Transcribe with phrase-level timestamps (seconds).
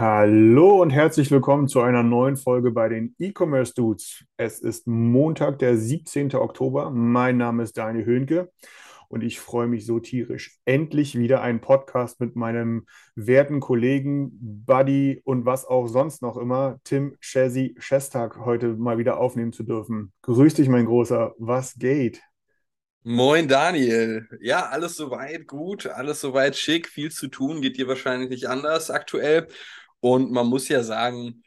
[0.00, 4.24] Hallo und herzlich willkommen zu einer neuen Folge bei den E-Commerce Dudes.
[4.36, 6.36] Es ist Montag, der 17.
[6.36, 6.92] Oktober.
[6.92, 8.52] Mein Name ist Daniel Höhnke
[9.08, 15.20] und ich freue mich so tierisch, endlich wieder einen Podcast mit meinem werten Kollegen, Buddy
[15.24, 20.12] und was auch sonst noch immer, Tim Chessy Shestag, heute mal wieder aufnehmen zu dürfen.
[20.22, 21.34] Grüß dich, mein Großer.
[21.38, 22.22] Was geht?
[23.02, 24.28] Moin Daniel.
[24.40, 28.92] Ja, alles soweit gut, alles soweit schick, viel zu tun, geht dir wahrscheinlich nicht anders
[28.92, 29.48] aktuell.
[30.00, 31.42] Und man muss ja sagen,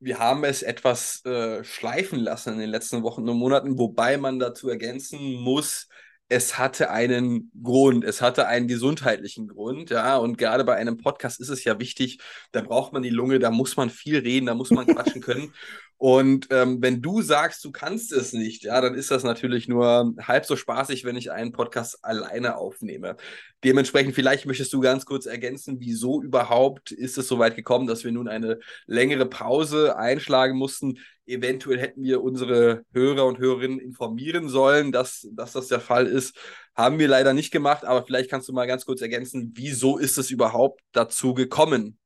[0.00, 4.38] wir haben es etwas äh, schleifen lassen in den letzten Wochen und Monaten, wobei man
[4.38, 5.88] dazu ergänzen muss,
[6.28, 11.40] es hatte einen Grund, es hatte einen gesundheitlichen Grund, ja, und gerade bei einem Podcast
[11.40, 12.18] ist es ja wichtig,
[12.52, 15.52] da braucht man die Lunge, da muss man viel reden, da muss man quatschen können.
[16.02, 20.12] Und ähm, wenn du sagst, du kannst es nicht, ja, dann ist das natürlich nur
[20.20, 23.14] halb so spaßig, wenn ich einen Podcast alleine aufnehme.
[23.62, 28.02] Dementsprechend, vielleicht möchtest du ganz kurz ergänzen, wieso überhaupt ist es so weit gekommen, dass
[28.02, 30.98] wir nun eine längere Pause einschlagen mussten.
[31.24, 36.36] Eventuell hätten wir unsere Hörer und Hörerinnen informieren sollen, dass, dass das der Fall ist.
[36.74, 40.18] Haben wir leider nicht gemacht, aber vielleicht kannst du mal ganz kurz ergänzen, wieso ist
[40.18, 41.96] es überhaupt dazu gekommen?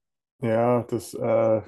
[0.43, 1.63] Ja, das, äh,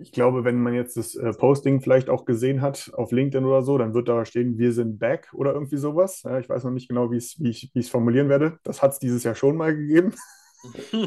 [0.00, 3.62] ich glaube, wenn man jetzt das äh, Posting vielleicht auch gesehen hat auf LinkedIn oder
[3.62, 6.24] so, dann wird da stehen, wir sind back oder irgendwie sowas.
[6.40, 8.58] Ich weiß noch nicht genau, wie ich, es formulieren werde.
[8.64, 10.14] Das hat es dieses Jahr schon mal gegeben.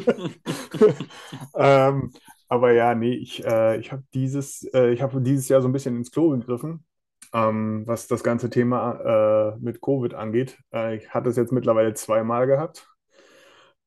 [1.55, 2.11] ähm,
[2.47, 5.73] aber ja, nee, ich, äh, ich habe dieses, äh, ich habe dieses Jahr so ein
[5.73, 6.85] bisschen ins Klo gegriffen,
[7.33, 10.57] ähm, was das ganze Thema äh, mit Covid angeht.
[10.73, 12.87] Äh, ich hatte es jetzt mittlerweile zweimal gehabt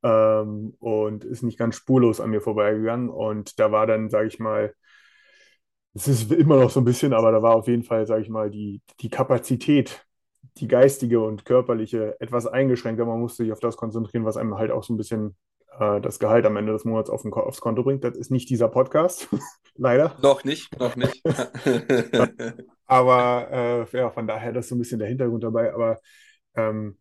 [0.02, 3.08] ähm, und ist nicht ganz spurlos an mir vorbeigegangen.
[3.08, 4.74] Und da war dann, sage ich mal,
[5.98, 8.28] es ist immer noch so ein bisschen, aber da war auf jeden Fall, sage ich
[8.28, 10.06] mal, die, die Kapazität,
[10.58, 13.00] die geistige und körperliche etwas eingeschränkt.
[13.00, 15.36] Man musste sich auf das konzentrieren, was einem halt auch so ein bisschen
[15.78, 18.04] äh, das Gehalt am Ende des Monats auf den, aufs Konto bringt.
[18.04, 19.28] Das ist nicht dieser Podcast,
[19.76, 20.16] leider.
[20.22, 21.20] noch nicht, noch nicht.
[22.86, 23.48] Aber
[23.92, 25.74] äh, ja, von daher, das ist so ein bisschen der Hintergrund dabei.
[25.74, 25.98] Aber
[26.54, 26.96] ähm,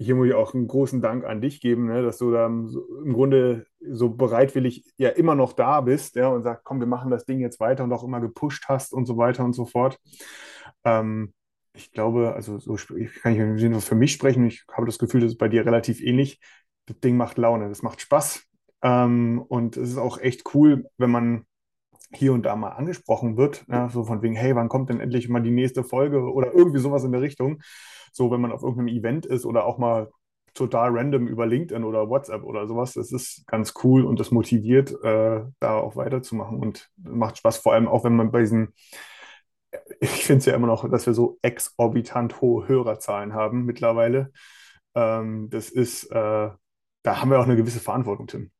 [0.00, 3.12] hier muss ich auch einen großen Dank an dich geben, ne, dass du da im
[3.12, 7.26] Grunde so bereitwillig ja immer noch da bist, ja, und sagst, komm, wir machen das
[7.26, 9.98] Ding jetzt weiter und auch immer gepusht hast und so weiter und so fort.
[10.84, 11.34] Ähm,
[11.74, 12.76] ich glaube, also so
[13.22, 16.40] kann ich für mich sprechen, ich habe das Gefühl, das ist bei dir relativ ähnlich.
[16.86, 18.42] Das Ding macht Laune, das macht Spaß.
[18.82, 21.44] Ähm, und es ist auch echt cool, wenn man
[22.12, 25.28] hier und da mal angesprochen wird, ja, so von wegen, hey, wann kommt denn endlich
[25.28, 27.62] mal die nächste Folge oder irgendwie sowas in der Richtung.
[28.12, 30.10] So, wenn man auf irgendeinem Event ist oder auch mal
[30.54, 34.92] total random über LinkedIn oder WhatsApp oder sowas, das ist ganz cool und das motiviert,
[35.04, 38.74] äh, da auch weiterzumachen und macht Spaß, vor allem auch wenn man bei diesen,
[40.00, 44.32] ich finde es ja immer noch, dass wir so exorbitant hohe Hörerzahlen haben mittlerweile.
[44.94, 46.50] Ähm, das ist, äh,
[47.02, 48.50] da haben wir auch eine gewisse Verantwortung, Tim.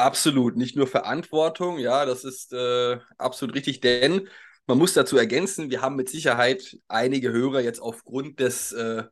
[0.00, 4.28] Absolut, nicht nur Verantwortung, ja, das ist äh, absolut richtig, denn
[4.66, 9.04] man muss dazu ergänzen, wir haben mit Sicherheit einige Hörer jetzt aufgrund des, äh,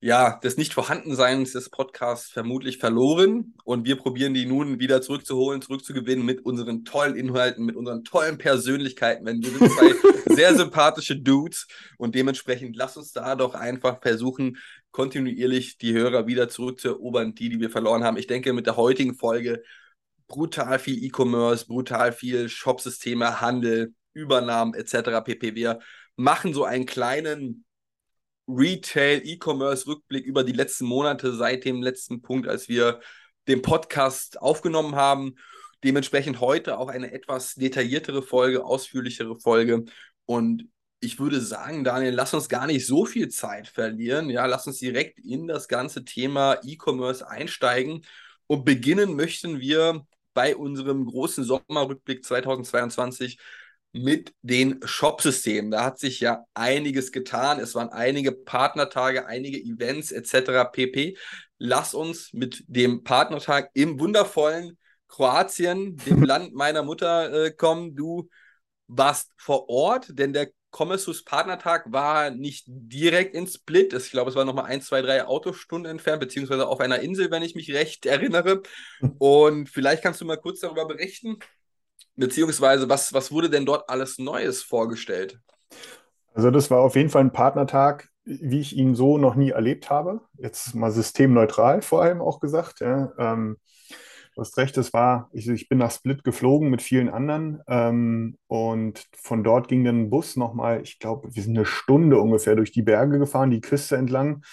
[0.00, 6.26] ja, des Nicht-Vorhandenseins des Podcasts vermutlich verloren und wir probieren die nun wieder zurückzuholen, zurückzugewinnen
[6.26, 9.94] mit unseren tollen Inhalten, mit unseren tollen Persönlichkeiten, wenn wir sind zwei
[10.34, 14.58] sehr sympathische Dudes und dementsprechend lass uns da doch einfach versuchen,
[14.90, 18.16] kontinuierlich die Hörer wieder zurückzuerobern, die, die wir verloren haben.
[18.16, 19.62] Ich denke, mit der heutigen Folge
[20.28, 25.20] brutal viel E-Commerce, brutal viel Shopsysteme, Handel, Übernahmen etc.
[25.24, 25.54] pp.
[25.54, 25.78] Wir
[26.16, 27.64] machen so einen kleinen
[28.48, 33.00] Retail-E-Commerce-Rückblick über die letzten Monate seit dem letzten Punkt, als wir
[33.48, 35.36] den Podcast aufgenommen haben.
[35.84, 39.84] Dementsprechend heute auch eine etwas detailliertere Folge, ausführlichere Folge.
[40.24, 40.68] Und
[41.00, 44.30] ich würde sagen, Daniel, lass uns gar nicht so viel Zeit verlieren.
[44.30, 48.02] Ja, lass uns direkt in das ganze Thema E-Commerce einsteigen.
[48.46, 53.38] Und beginnen möchten wir bei unserem großen Sommerrückblick 2022
[53.92, 55.70] mit den Shopsystemen.
[55.70, 57.58] Da hat sich ja einiges getan.
[57.58, 60.70] Es waren einige Partnertage, einige Events etc.
[60.70, 61.16] pp.
[61.56, 64.76] Lass uns mit dem Partnertag im wundervollen
[65.08, 67.96] Kroatien, dem Land meiner Mutter, äh, kommen.
[67.96, 68.28] Du
[68.88, 73.92] warst vor Ort, denn der Commerce Partnertag war nicht direkt in Split.
[73.94, 77.42] Ich glaube, es war nochmal ein, zwei, drei Autostunden entfernt, beziehungsweise auf einer Insel, wenn
[77.42, 78.62] ich mich recht erinnere.
[79.18, 81.38] Und vielleicht kannst du mal kurz darüber berichten,
[82.16, 85.38] beziehungsweise was, was wurde denn dort alles Neues vorgestellt?
[86.34, 89.88] Also das war auf jeden Fall ein Partnertag, wie ich ihn so noch nie erlebt
[89.88, 90.20] habe.
[90.36, 92.80] Jetzt mal systemneutral vor allem auch gesagt.
[92.80, 93.12] Ja.
[93.18, 93.56] Ähm,
[94.36, 98.36] du hast recht, es war, ich, ich, bin nach Split geflogen mit vielen anderen ähm,
[98.46, 102.54] und von dort ging dann ein Bus nochmal, ich glaube, wir sind eine Stunde ungefähr
[102.54, 104.44] durch die Berge gefahren, die Küste entlang,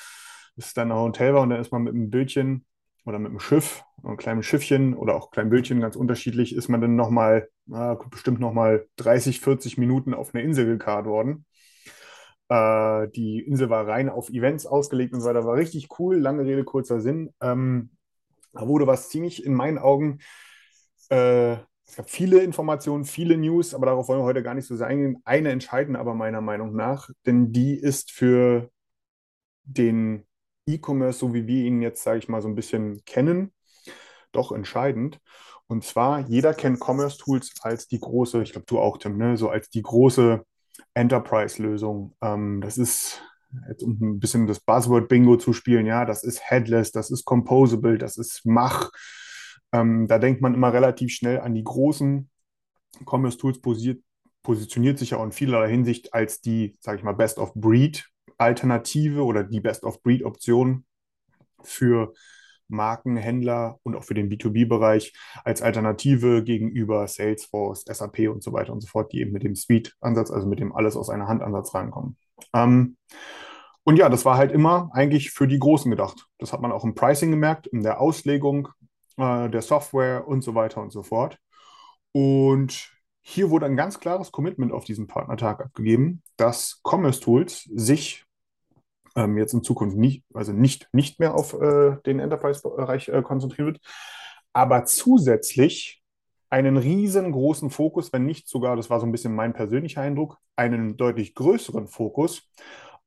[0.55, 2.65] bis dann ein Hotel war und dann ist man mit einem Bötchen
[3.05, 6.79] oder mit einem Schiff, einem kleinen Schiffchen oder auch kleinem Bötchen, ganz unterschiedlich, ist man
[6.79, 11.45] dann nochmal, äh, bestimmt nochmal 30, 40 Minuten auf eine Insel gekarrt worden.
[12.47, 16.45] Äh, die Insel war rein auf Events ausgelegt und so weiter, war richtig cool, lange
[16.45, 17.31] Rede, kurzer Sinn.
[17.41, 17.89] Ähm,
[18.53, 20.19] da wurde was ziemlich in meinen Augen,
[21.09, 24.75] äh, es gab viele Informationen, viele News, aber darauf wollen wir heute gar nicht so
[24.75, 25.17] sein.
[25.25, 28.71] Eine entscheidende aber meiner Meinung nach, denn die ist für
[29.63, 30.25] den
[30.65, 33.53] E-Commerce, so wie wir ihn jetzt, sage ich mal, so ein bisschen kennen,
[34.31, 35.19] doch entscheidend.
[35.67, 39.37] Und zwar, jeder kennt Commerce Tools als die große, ich glaube du auch, Tim, ne?
[39.37, 40.43] so als die große
[40.93, 42.15] Enterprise-Lösung.
[42.21, 43.21] Ähm, das ist,
[43.67, 47.97] jetzt um ein bisschen das Buzzword-Bingo zu spielen, ja, das ist Headless, das ist Composable,
[47.97, 48.91] das ist Mach.
[49.71, 52.29] Ähm, da denkt man immer relativ schnell an die großen
[53.05, 54.03] Commerce Tools posiert,
[54.43, 58.05] positioniert sich ja in vielerlei Hinsicht als die, sage ich mal, Best-of-Breed
[58.37, 60.85] Alternative oder die Best-of-Breed-Option
[61.63, 62.13] für
[62.67, 65.13] Markenhändler und auch für den B2B-Bereich
[65.43, 69.55] als Alternative gegenüber Salesforce, SAP und so weiter und so fort, die eben mit dem
[69.55, 72.17] Suite-Ansatz, also mit dem alles aus einer Hand-Ansatz reinkommen.
[72.53, 72.97] Ähm,
[73.83, 76.27] und ja, das war halt immer eigentlich für die Großen gedacht.
[76.37, 78.69] Das hat man auch im Pricing gemerkt, in der Auslegung
[79.17, 81.37] äh, der Software und so weiter und so fort.
[82.13, 82.91] Und
[83.21, 88.25] hier wurde ein ganz klares Commitment auf diesem Partnertag abgegeben, dass Commerce Tools sich
[89.15, 93.67] ähm, jetzt in Zukunft nicht, also nicht, nicht mehr auf äh, den Enterprise-Bereich äh, konzentrieren
[93.67, 93.81] wird,
[94.53, 96.02] aber zusätzlich
[96.53, 100.97] einen riesengroßen Fokus, wenn nicht sogar, das war so ein bisschen mein persönlicher Eindruck, einen
[100.97, 102.47] deutlich größeren Fokus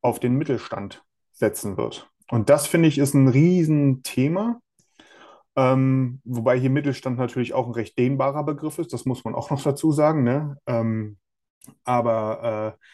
[0.03, 2.11] auf den Mittelstand setzen wird.
[2.29, 4.61] Und das finde ich ist ein Riesenthema.
[5.55, 9.51] Ähm, wobei hier Mittelstand natürlich auch ein recht dehnbarer Begriff ist, das muss man auch
[9.51, 10.25] noch dazu sagen.
[10.25, 10.59] Ne?
[10.67, 11.17] Ähm,
[11.85, 12.85] aber äh,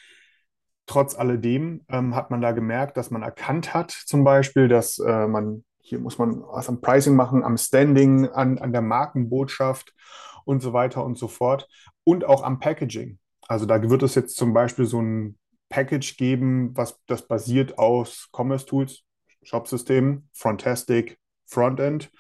[0.85, 5.27] trotz alledem ähm, hat man da gemerkt, dass man erkannt hat, zum Beispiel, dass äh,
[5.27, 9.95] man, hier muss man was am Pricing machen, am Standing, an, an der Markenbotschaft
[10.45, 11.69] und so weiter und so fort
[12.05, 13.19] und auch am Packaging.
[13.49, 18.29] Also da wird es jetzt zum Beispiel so ein Package geben, was das basiert aus
[18.33, 19.03] Commerce Tools,
[19.43, 22.11] Shopsystemen, Frontastic, Frontend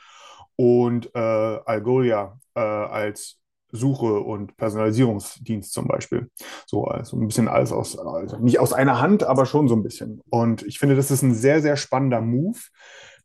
[0.56, 3.42] und äh, Algolia äh, als
[3.72, 6.30] Suche und Personalisierungsdienst zum Beispiel.
[6.66, 9.82] So, also ein bisschen alles aus, also nicht aus einer Hand, aber schon so ein
[9.82, 10.20] bisschen.
[10.28, 12.58] Und ich finde, das ist ein sehr, sehr spannender Move,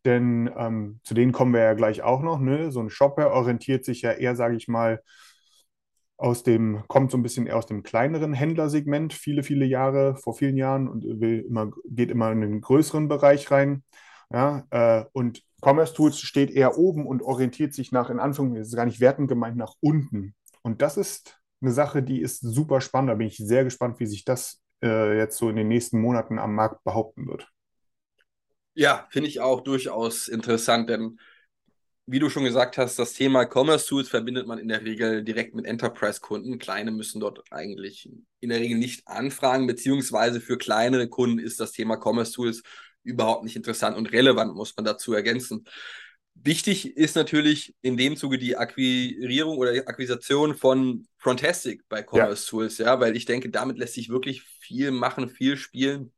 [0.07, 2.39] denn ähm, zu denen kommen wir ja gleich auch noch.
[2.39, 2.71] Ne?
[2.71, 5.01] So ein Shopper orientiert sich ja eher, sage ich mal,
[6.17, 10.33] aus dem, kommt so ein bisschen eher aus dem kleineren Händlersegment, viele, viele Jahre, vor
[10.33, 13.83] vielen Jahren und will immer, geht immer in den größeren Bereich rein.
[14.31, 18.69] Ja, äh, und Commerce Tools steht eher oben und orientiert sich nach, in Anführungszeichen, das
[18.69, 20.35] ist gar nicht wertend gemeint, nach unten.
[20.63, 23.11] Und das ist eine Sache, die ist super spannend.
[23.11, 26.39] Da bin ich sehr gespannt, wie sich das äh, jetzt so in den nächsten Monaten
[26.39, 27.47] am Markt behaupten wird.
[28.79, 31.19] Ja, finde ich auch durchaus interessant, denn
[32.05, 35.55] wie du schon gesagt hast, das Thema Commerce Tools verbindet man in der Regel direkt
[35.55, 36.59] mit Enterprise-Kunden.
[36.59, 38.07] Kleine müssen dort eigentlich
[38.39, 42.61] in der Regel nicht anfragen, beziehungsweise für kleinere Kunden ist das Thema Commerce Tools
[43.01, 45.65] überhaupt nicht interessant und relevant, muss man dazu ergänzen.
[46.35, 52.45] Wichtig ist natürlich in dem Zuge die Akquirierung oder die Akquisition von Frontastic bei Commerce
[52.45, 52.49] ja.
[52.51, 56.13] Tools, ja, weil ich denke, damit lässt sich wirklich viel machen, viel spielen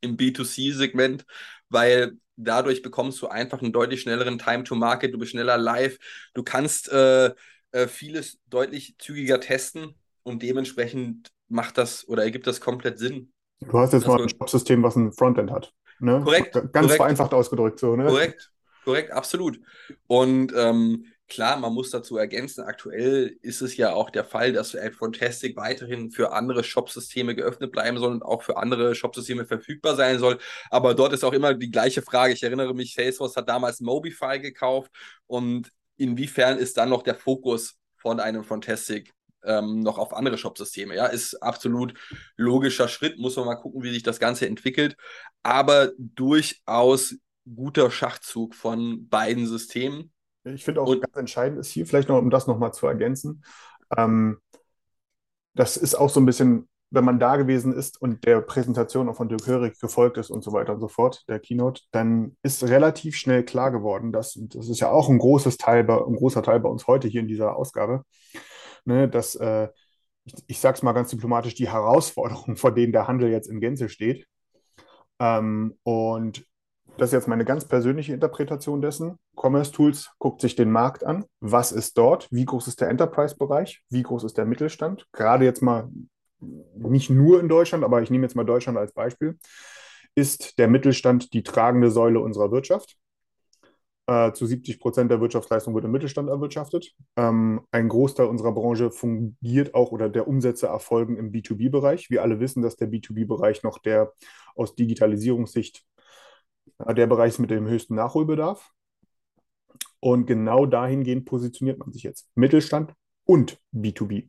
[0.00, 1.26] im B2C-Segment,
[1.68, 5.98] weil dadurch bekommst du einfach einen deutlich schnelleren Time to Market, du bist schneller live,
[6.34, 7.32] du kannst äh,
[7.72, 13.32] äh, vieles deutlich zügiger testen und dementsprechend macht das oder ergibt das komplett Sinn.
[13.60, 15.72] Du hast jetzt mal ein Shop-System, was ein Frontend hat.
[15.98, 16.20] Ne?
[16.22, 16.52] Korrekt.
[16.52, 16.94] Ganz korrekt.
[16.94, 18.06] vereinfacht ausgedrückt so, ne?
[18.06, 18.52] Korrekt,
[18.84, 19.60] korrekt, absolut.
[20.06, 24.76] Und ähm, klar, man muss dazu ergänzen, aktuell ist es ja auch der Fall, dass
[24.98, 30.18] Fantastic weiterhin für andere Shopsysteme geöffnet bleiben soll und auch für andere Shopsysteme verfügbar sein
[30.18, 30.38] soll.
[30.70, 32.32] Aber dort ist auch immer die gleiche Frage.
[32.32, 34.90] Ich erinnere mich, Salesforce hat damals Mobify gekauft
[35.26, 39.12] und inwiefern ist dann noch der Fokus von einem Fantastic
[39.44, 40.94] ähm, noch auf andere Shopsysteme.
[40.94, 41.94] Ja, ist absolut
[42.36, 43.18] logischer Schritt.
[43.18, 44.96] Muss man mal gucken, wie sich das Ganze entwickelt.
[45.42, 47.16] Aber durchaus
[47.54, 50.12] guter Schachzug von beiden Systemen.
[50.54, 53.44] Ich finde auch Und, ganz entscheidend ist hier, vielleicht noch, um das nochmal zu ergänzen,
[53.96, 54.38] ähm,
[55.54, 59.16] das ist auch so ein bisschen wenn man da gewesen ist und der Präsentation auch
[59.16, 62.62] von Dirk Hörig gefolgt ist und so weiter und so fort, der Keynote, dann ist
[62.64, 66.16] relativ schnell klar geworden, dass, und das ist ja auch ein großes Teil, bei, ein
[66.16, 68.04] großer Teil bei uns heute hier in dieser Ausgabe,
[68.84, 69.68] ne, dass, äh,
[70.24, 73.60] ich, ich sage es mal ganz diplomatisch, die Herausforderungen, vor denen der Handel jetzt in
[73.60, 74.26] Gänze steht.
[75.18, 76.44] Ähm, und
[76.98, 79.18] das ist jetzt meine ganz persönliche Interpretation dessen.
[79.36, 81.24] Commerce Tools guckt sich den Markt an.
[81.40, 82.28] Was ist dort?
[82.32, 83.82] Wie groß ist der Enterprise-Bereich?
[83.88, 85.06] Wie groß ist der Mittelstand?
[85.12, 85.88] Gerade jetzt mal
[86.40, 89.38] nicht nur in Deutschland, aber ich nehme jetzt mal Deutschland als Beispiel.
[90.16, 92.96] Ist der Mittelstand die tragende Säule unserer Wirtschaft?
[94.08, 96.94] Äh, zu 70 Prozent der Wirtschaftsleistung wird im Mittelstand erwirtschaftet.
[97.16, 102.10] Ähm, ein Großteil unserer Branche fungiert auch oder der Umsätze erfolgen im B2B-Bereich.
[102.10, 104.12] Wir alle wissen, dass der B2B-Bereich noch der
[104.56, 105.84] aus Digitalisierungssicht
[106.78, 108.72] der Bereich ist mit dem höchsten Nachholbedarf.
[110.00, 112.30] Und genau dahingehend positioniert man sich jetzt.
[112.34, 112.94] Mittelstand
[113.24, 114.28] und B2B.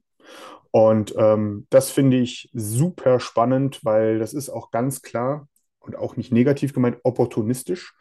[0.72, 5.48] Und ähm, das finde ich super spannend, weil das ist auch ganz klar
[5.80, 7.96] und auch nicht negativ gemeint, opportunistisch,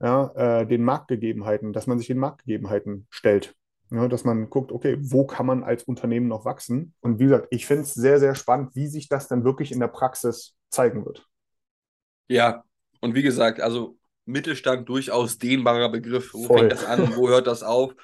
[0.00, 3.54] ja, äh, den Marktgegebenheiten, dass man sich den Marktgegebenheiten stellt.
[3.90, 6.94] Ja, dass man guckt, okay, wo kann man als Unternehmen noch wachsen?
[7.00, 9.80] Und wie gesagt, ich finde es sehr, sehr spannend, wie sich das dann wirklich in
[9.80, 11.28] der Praxis zeigen wird.
[12.26, 12.64] Ja,
[13.04, 16.32] und wie gesagt, also Mittelstand durchaus dehnbarer Begriff.
[16.32, 16.60] Wo Voll.
[16.60, 17.14] fängt das an?
[17.16, 17.94] Wo hört das auf?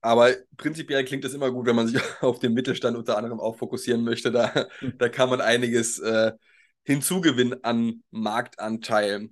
[0.00, 3.58] Aber prinzipiell klingt es immer gut, wenn man sich auf den Mittelstand unter anderem auch
[3.58, 4.32] fokussieren möchte.
[4.32, 6.32] Da, da kann man einiges äh,
[6.82, 9.28] hinzugewinnen an Marktanteil.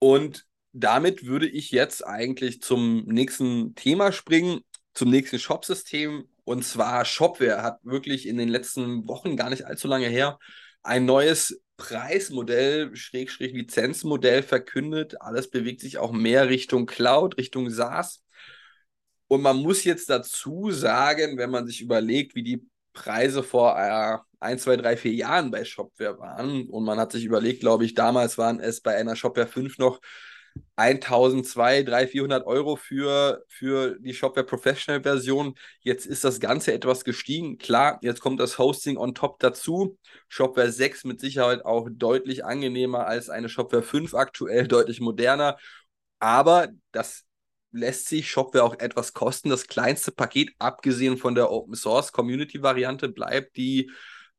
[0.00, 4.62] Und damit würde ich jetzt eigentlich zum nächsten Thema springen,
[4.92, 6.24] zum nächsten Shopsystem.
[6.42, 10.40] Und zwar Shopware hat wirklich in den letzten Wochen, gar nicht allzu lange her,
[10.82, 15.22] ein neues Preismodell, Schrägstrich Lizenzmodell verkündet.
[15.22, 18.22] Alles bewegt sich auch mehr Richtung Cloud, Richtung SaaS.
[19.28, 24.18] Und man muss jetzt dazu sagen, wenn man sich überlegt, wie die Preise vor äh,
[24.40, 27.94] ein, zwei, drei, vier Jahren bei Shopware waren, und man hat sich überlegt, glaube ich,
[27.94, 30.00] damals waren es bei einer Shopware 5 noch
[30.76, 35.54] 1200, 300, 400 Euro für, für die Shopware Professional Version.
[35.80, 37.58] Jetzt ist das Ganze etwas gestiegen.
[37.58, 39.98] Klar, jetzt kommt das Hosting on top dazu.
[40.28, 45.58] Shopware 6 mit Sicherheit auch deutlich angenehmer als eine Shopware 5 aktuell, deutlich moderner.
[46.18, 47.24] Aber das
[47.72, 49.50] lässt sich Shopware auch etwas kosten.
[49.50, 53.90] Das kleinste Paket, abgesehen von der Open Source Community Variante, bleibt die,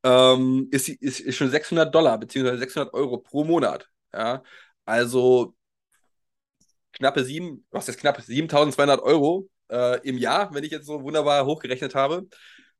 [0.02, 3.88] ähm, ist, ist, ist schon 600 Dollar beziehungsweise 600 Euro pro Monat.
[4.12, 4.42] Ja,
[4.84, 5.54] also
[6.92, 11.44] knappe sieben, was ist knapp 7200 Euro äh, im Jahr, wenn ich jetzt so wunderbar
[11.46, 12.26] hochgerechnet habe.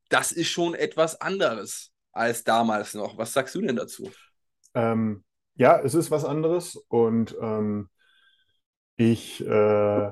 [0.09, 3.17] Das ist schon etwas anderes als damals noch.
[3.17, 4.11] Was sagst du denn dazu?
[4.75, 7.89] Ähm, ja, es ist was anderes und ähm,
[8.97, 10.11] ich äh,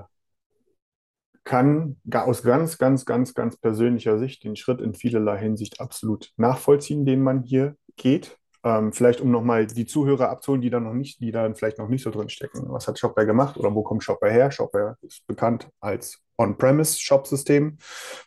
[1.44, 7.04] kann aus ganz, ganz, ganz, ganz persönlicher Sicht den Schritt in vielerlei Hinsicht absolut nachvollziehen,
[7.04, 8.38] den man hier geht.
[8.62, 11.88] Ähm, vielleicht um nochmal die Zuhörer abzuholen, die da noch nicht, die da vielleicht noch
[11.88, 12.64] nicht so drin stecken.
[12.68, 14.50] Was hat Shopware gemacht oder wo kommt Shopware her?
[14.50, 17.78] Shopware ist bekannt als On-Premise-Shop-System.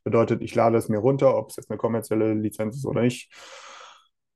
[0.03, 3.31] Bedeutet, ich lade es mir runter, ob es jetzt eine kommerzielle Lizenz ist oder nicht,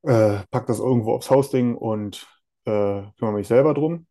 [0.04, 2.28] äh, pack das irgendwo aufs Hosting und
[2.66, 4.06] äh, kümmere mich selber drum.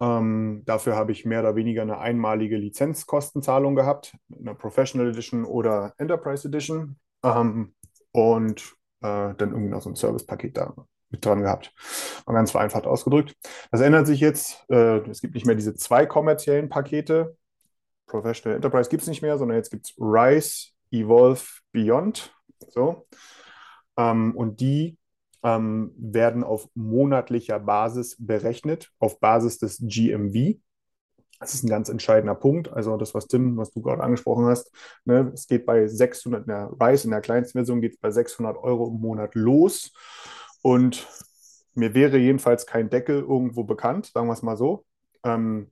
[0.00, 5.92] Ähm, dafür habe ich mehr oder weniger eine einmalige Lizenzkostenzahlung gehabt, eine Professional Edition oder
[5.98, 7.74] Enterprise Edition ähm,
[8.12, 8.62] und
[9.02, 10.74] äh, dann irgendwie noch so ein Servicepaket da
[11.10, 11.72] mit dran gehabt.
[12.26, 13.34] Mal ganz vereinfacht ausgedrückt.
[13.70, 14.64] Das ändert sich jetzt.
[14.70, 17.36] Äh, es gibt nicht mehr diese zwei kommerziellen Pakete.
[18.06, 22.34] Professional Enterprise gibt es nicht mehr, sondern jetzt gibt es Rise, Evolve, Beyond.
[22.68, 23.06] So.
[23.96, 24.98] Ähm, und die
[25.42, 30.58] ähm, werden auf monatlicher Basis berechnet, auf Basis des GMV.
[31.38, 32.70] Das ist ein ganz entscheidender Punkt.
[32.70, 34.70] Also das, was Tim, was du gerade angesprochen hast,
[35.06, 38.10] ne, es geht bei 600, in der Rise, in der kleinsten Version geht es bei
[38.10, 39.92] 600 Euro im Monat los.
[40.62, 41.06] Und
[41.74, 44.84] mir wäre jedenfalls kein Deckel irgendwo bekannt, sagen wir es mal so.
[45.24, 45.70] Ähm,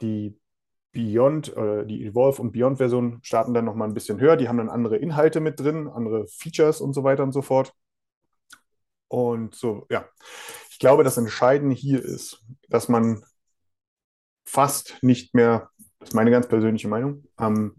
[0.00, 0.38] die
[0.92, 4.36] Beyond, äh, die Evolve und Beyond-Version starten dann nochmal ein bisschen höher.
[4.36, 7.72] Die haben dann andere Inhalte mit drin, andere Features und so weiter und so fort.
[9.08, 10.06] Und so, ja.
[10.70, 13.24] Ich glaube, das Entscheidende hier ist, dass man
[14.44, 17.74] fast nicht mehr, das ist meine ganz persönliche Meinung, ähm,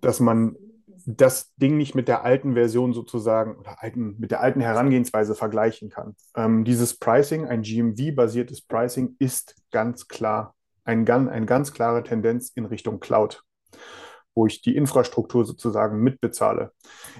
[0.00, 0.56] dass man
[1.06, 5.88] das Ding nicht mit der alten Version sozusagen oder alten, mit der alten Herangehensweise vergleichen
[5.88, 6.16] kann.
[6.34, 12.64] Ähm, dieses Pricing, ein GMV-basiertes Pricing, ist ganz klar ein, eine ganz klare Tendenz in
[12.64, 13.44] Richtung Cloud,
[14.34, 16.72] wo ich die Infrastruktur sozusagen mitbezahle.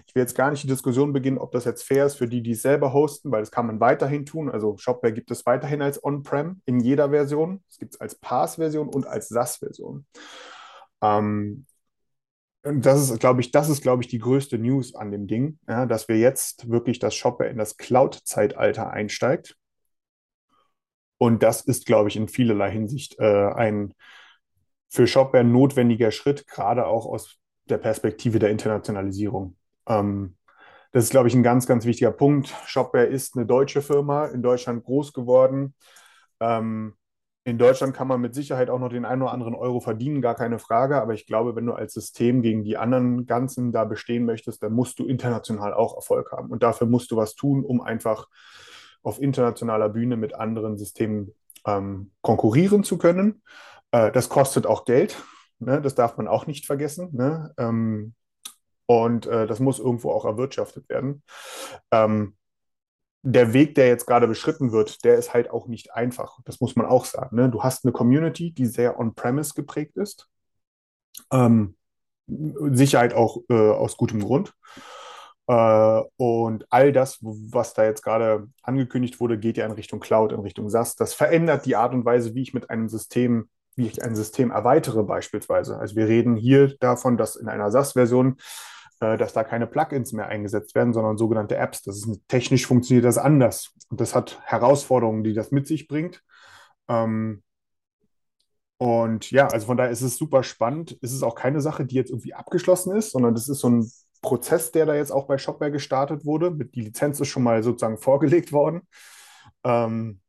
[0.09, 2.43] Ich will jetzt gar nicht die Diskussion beginnen, ob das jetzt fair ist für die,
[2.43, 4.51] die es selber hosten, weil das kann man weiterhin tun.
[4.51, 7.63] Also Shopware gibt es weiterhin als On-Prem in jeder Version.
[7.69, 10.07] Es gibt es als PaaS-Version und als SaaS-Version.
[11.03, 11.67] Ähm,
[12.75, 15.87] das ist, glaube ich, das ist, glaube ich, die größte News an dem Ding, ja,
[15.87, 19.57] dass wir jetzt wirklich das Shopware in das Cloud-Zeitalter einsteigt.
[21.19, 23.95] Und das ist, glaube ich, in vielerlei Hinsicht äh, ein
[24.89, 29.57] für Shopware notwendiger Schritt, gerade auch aus der Perspektive der Internationalisierung.
[29.87, 30.37] Ähm,
[30.93, 32.55] das ist, glaube ich, ein ganz, ganz wichtiger Punkt.
[32.67, 35.75] Shopware ist eine deutsche Firma, in Deutschland groß geworden.
[36.41, 36.95] Ähm,
[37.47, 40.35] in Deutschland kann man mit Sicherheit auch noch den einen oder anderen Euro verdienen, gar
[40.35, 41.01] keine Frage.
[41.01, 44.73] Aber ich glaube, wenn du als System gegen die anderen Ganzen da bestehen möchtest, dann
[44.73, 46.51] musst du international auch Erfolg haben.
[46.51, 48.27] Und dafür musst du was tun, um einfach
[49.05, 53.43] auf internationaler Bühne mit anderen Systemen ähm, konkurrieren zu können.
[53.93, 55.17] Äh, das kostet auch Geld.
[55.61, 55.81] Ne?
[55.81, 57.11] Das darf man auch nicht vergessen.
[57.13, 57.55] Ne?
[57.59, 58.15] Ähm,
[58.87, 61.23] und äh, das muss irgendwo auch erwirtschaftet werden.
[61.93, 62.36] Ähm,
[63.29, 66.39] der Weg, der jetzt gerade beschritten wird, der ist halt auch nicht einfach.
[66.45, 67.35] Das muss man auch sagen.
[67.35, 67.51] Ne?
[67.51, 70.29] Du hast eine Community, die sehr on-premise geprägt ist.
[71.33, 71.75] Ähm,
[72.29, 74.55] Sicherheit auch äh, aus gutem Grund.
[75.49, 80.31] Äh, und all das, was da jetzt gerade angekündigt wurde, geht ja in Richtung Cloud,
[80.31, 80.95] in Richtung SaaS.
[80.95, 84.53] Das verändert die Art und Weise, wie ich mit einem System, wie ich ein System
[84.53, 85.79] erweitere beispielsweise.
[85.79, 88.37] Also wir reden hier davon, dass in einer SaaS-Version
[88.99, 91.83] dass da keine Plugins mehr eingesetzt werden, sondern sogenannte Apps.
[91.83, 93.73] Das ist technisch funktioniert das anders.
[93.91, 96.23] Und das hat Herausforderungen, die das mit sich bringt.
[96.89, 97.43] Ähm,
[98.79, 100.99] und ja, also von daher ist es super spannend.
[101.01, 103.91] Es ist auch keine Sache, die jetzt irgendwie abgeschlossen ist, sondern das ist so ein
[104.23, 106.55] Prozess, der da jetzt auch bei Shopware gestartet wurde.
[106.55, 108.83] Die Lizenz ist schon mal sozusagen vorgelegt worden.
[109.65, 110.21] Ähm,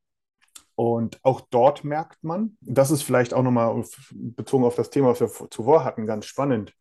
[0.76, 3.84] und auch dort merkt man, das ist vielleicht auch nochmal
[4.14, 6.74] bezogen auf das Thema, was wir zuvor hatten, ganz spannend.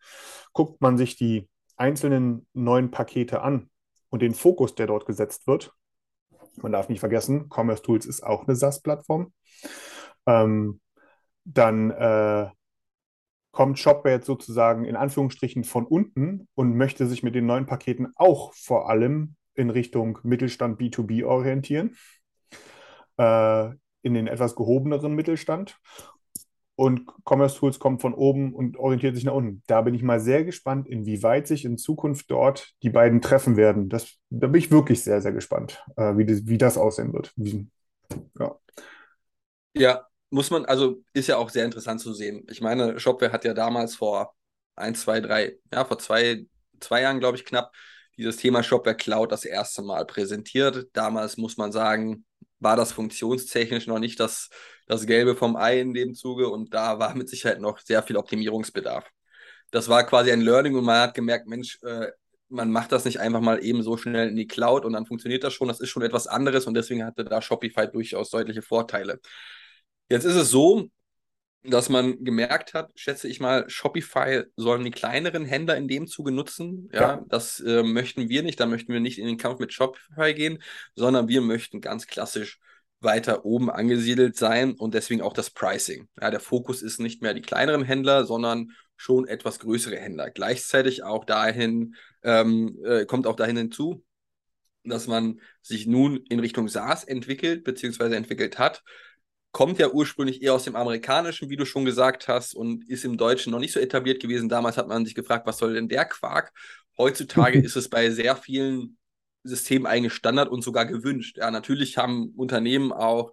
[0.53, 3.71] Guckt man sich die einzelnen neuen Pakete an
[4.11, 5.73] und den Fokus, der dort gesetzt wird.
[6.57, 9.33] Man darf nicht vergessen, Commerce Tools ist auch eine SaaS-Plattform.
[10.27, 10.81] Ähm,
[11.45, 12.49] dann äh,
[13.53, 18.13] kommt Shopware jetzt sozusagen in Anführungsstrichen von unten und möchte sich mit den neuen Paketen
[18.17, 21.97] auch vor allem in Richtung Mittelstand B2B orientieren,
[23.17, 23.69] äh,
[24.03, 25.79] in den etwas gehobeneren Mittelstand
[26.77, 29.63] und Commerce Tools kommt von oben und orientiert sich nach unten.
[29.67, 33.89] Da bin ich mal sehr gespannt, inwieweit sich in Zukunft dort die beiden treffen werden.
[33.89, 37.33] Das, da bin ich wirklich sehr, sehr gespannt, äh, wie, das, wie das aussehen wird.
[37.37, 37.67] Wie,
[38.39, 38.59] ja.
[39.75, 42.47] ja, muss man, also ist ja auch sehr interessant zu sehen.
[42.51, 44.35] Ich meine, Shopware hat ja damals vor
[44.77, 46.45] ein, zwei, drei, ja, vor zwei,
[46.79, 47.73] zwei Jahren, glaube ich, knapp,
[48.19, 50.89] dieses Thema Shopware Cloud das erste Mal präsentiert.
[50.93, 52.25] Damals muss man sagen,
[52.67, 54.51] war das funktionstechnisch noch nicht das,
[54.89, 58.17] das Gelbe vom Ei in dem Zuge und da war mit Sicherheit noch sehr viel
[58.17, 59.09] Optimierungsbedarf.
[59.71, 62.09] Das war quasi ein Learning und man hat gemerkt, Mensch, äh,
[62.49, 65.45] man macht das nicht einfach mal eben so schnell in die Cloud und dann funktioniert
[65.45, 65.69] das schon.
[65.69, 69.21] Das ist schon etwas anderes und deswegen hatte da Shopify durchaus deutliche Vorteile.
[70.09, 70.89] Jetzt ist es so,
[71.69, 76.33] dass man gemerkt hat, schätze ich mal, Shopify sollen die kleineren Händler in dem Zuge
[76.33, 76.89] nutzen.
[76.93, 77.25] Ja, ja.
[77.29, 78.61] das äh, möchten wir nicht.
[78.61, 80.63] Da möchten wir nicht in den Kampf mit Shopify gehen,
[80.95, 82.59] sondern wir möchten ganz klassisch
[83.01, 86.09] weiter oben angesiedelt sein und deswegen auch das Pricing.
[86.21, 90.31] Ja, der Fokus ist nicht mehr die kleineren Händler, sondern schon etwas größere Händler.
[90.31, 94.05] Gleichzeitig auch dahin, ähm, äh, kommt auch dahin hinzu,
[94.85, 98.83] dass man sich nun in Richtung SaaS entwickelt, beziehungsweise entwickelt hat
[99.57, 103.17] kommt ja ursprünglich eher aus dem Amerikanischen, wie du schon gesagt hast, und ist im
[103.17, 104.51] Deutschen noch nicht so etabliert gewesen.
[104.51, 106.53] Damals hat man sich gefragt, was soll denn der Quark?
[106.99, 108.99] Heutzutage ist es bei sehr vielen
[109.45, 111.39] Systemen eigentlich Standard und sogar gewünscht.
[111.39, 113.33] Ja, natürlich haben Unternehmen auch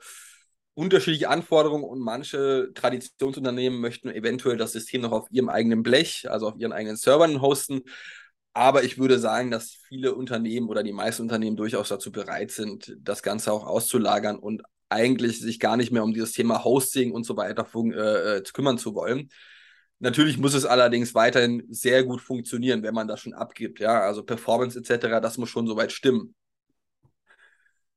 [0.75, 6.47] unterschiedliche Anforderungen und manche Traditionsunternehmen möchten eventuell das System noch auf ihrem eigenen Blech, also
[6.47, 7.81] auf ihren eigenen Servern hosten.
[8.53, 12.95] Aber ich würde sagen, dass viele Unternehmen oder die meisten Unternehmen durchaus dazu bereit sind,
[12.97, 17.25] das Ganze auch auszulagern und eigentlich sich gar nicht mehr um dieses Thema Hosting und
[17.25, 19.29] so weiter äh, äh kümmern zu wollen.
[19.99, 23.79] Natürlich muss es allerdings weiterhin sehr gut funktionieren, wenn man das schon abgibt.
[23.79, 26.35] Ja, also Performance etc., das muss schon soweit stimmen.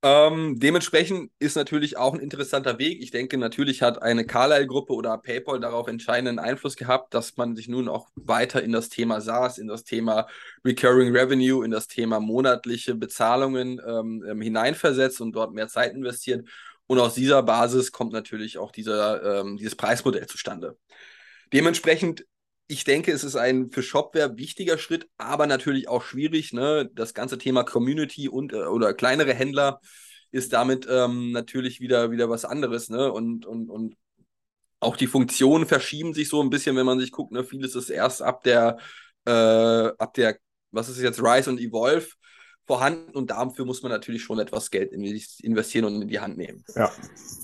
[0.03, 3.03] Ähm, dementsprechend ist natürlich auch ein interessanter Weg.
[3.03, 7.67] Ich denke, natürlich hat eine Carlyle-Gruppe oder PayPal darauf entscheidenden Einfluss gehabt, dass man sich
[7.67, 10.29] nun auch weiter in das Thema SaaS, in das Thema
[10.65, 16.47] Recurring Revenue, in das Thema monatliche Bezahlungen ähm, ähm hineinversetzt und dort mehr Zeit investiert.
[16.87, 20.79] Und aus dieser Basis kommt natürlich auch dieser, ähm, dieses Preismodell zustande.
[21.53, 22.27] Dementsprechend,
[22.69, 26.53] ich denke, es ist ein für Shopware wichtiger Schritt, aber natürlich auch schwierig.
[26.53, 26.89] Ne?
[26.95, 29.81] Das ganze Thema Community und äh, oder kleinere Händler
[30.33, 32.89] ist damit ähm, natürlich wieder, wieder was anderes.
[32.89, 33.11] Ne?
[33.11, 33.97] Und, und, und
[34.81, 37.33] auch die Funktionen verschieben sich so ein bisschen, wenn man sich guckt.
[37.33, 37.45] Ne?
[37.45, 38.79] Vieles ist erst ab der,
[39.25, 40.39] äh, ab der,
[40.71, 42.09] was ist jetzt, Rise und Evolve
[42.67, 46.65] vorhanden und dafür muss man natürlich schon etwas Geld investieren und in die Hand nehmen.
[46.75, 46.91] Ja.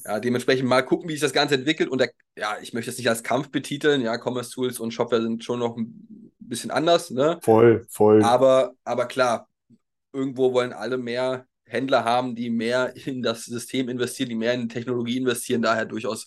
[0.04, 2.98] ja dementsprechend mal gucken, wie sich das Ganze entwickelt und der, ja, ich möchte es
[2.98, 7.11] nicht als Kampf betiteln, ja, Commerce Tools und Shopware sind schon noch ein bisschen anders,
[7.11, 7.38] ne?
[7.42, 8.22] Voll, voll.
[8.22, 9.48] Aber, aber klar,
[10.12, 14.68] irgendwo wollen alle mehr Händler haben, die mehr in das System investieren, die mehr in
[14.68, 16.26] Technologie investieren, daher durchaus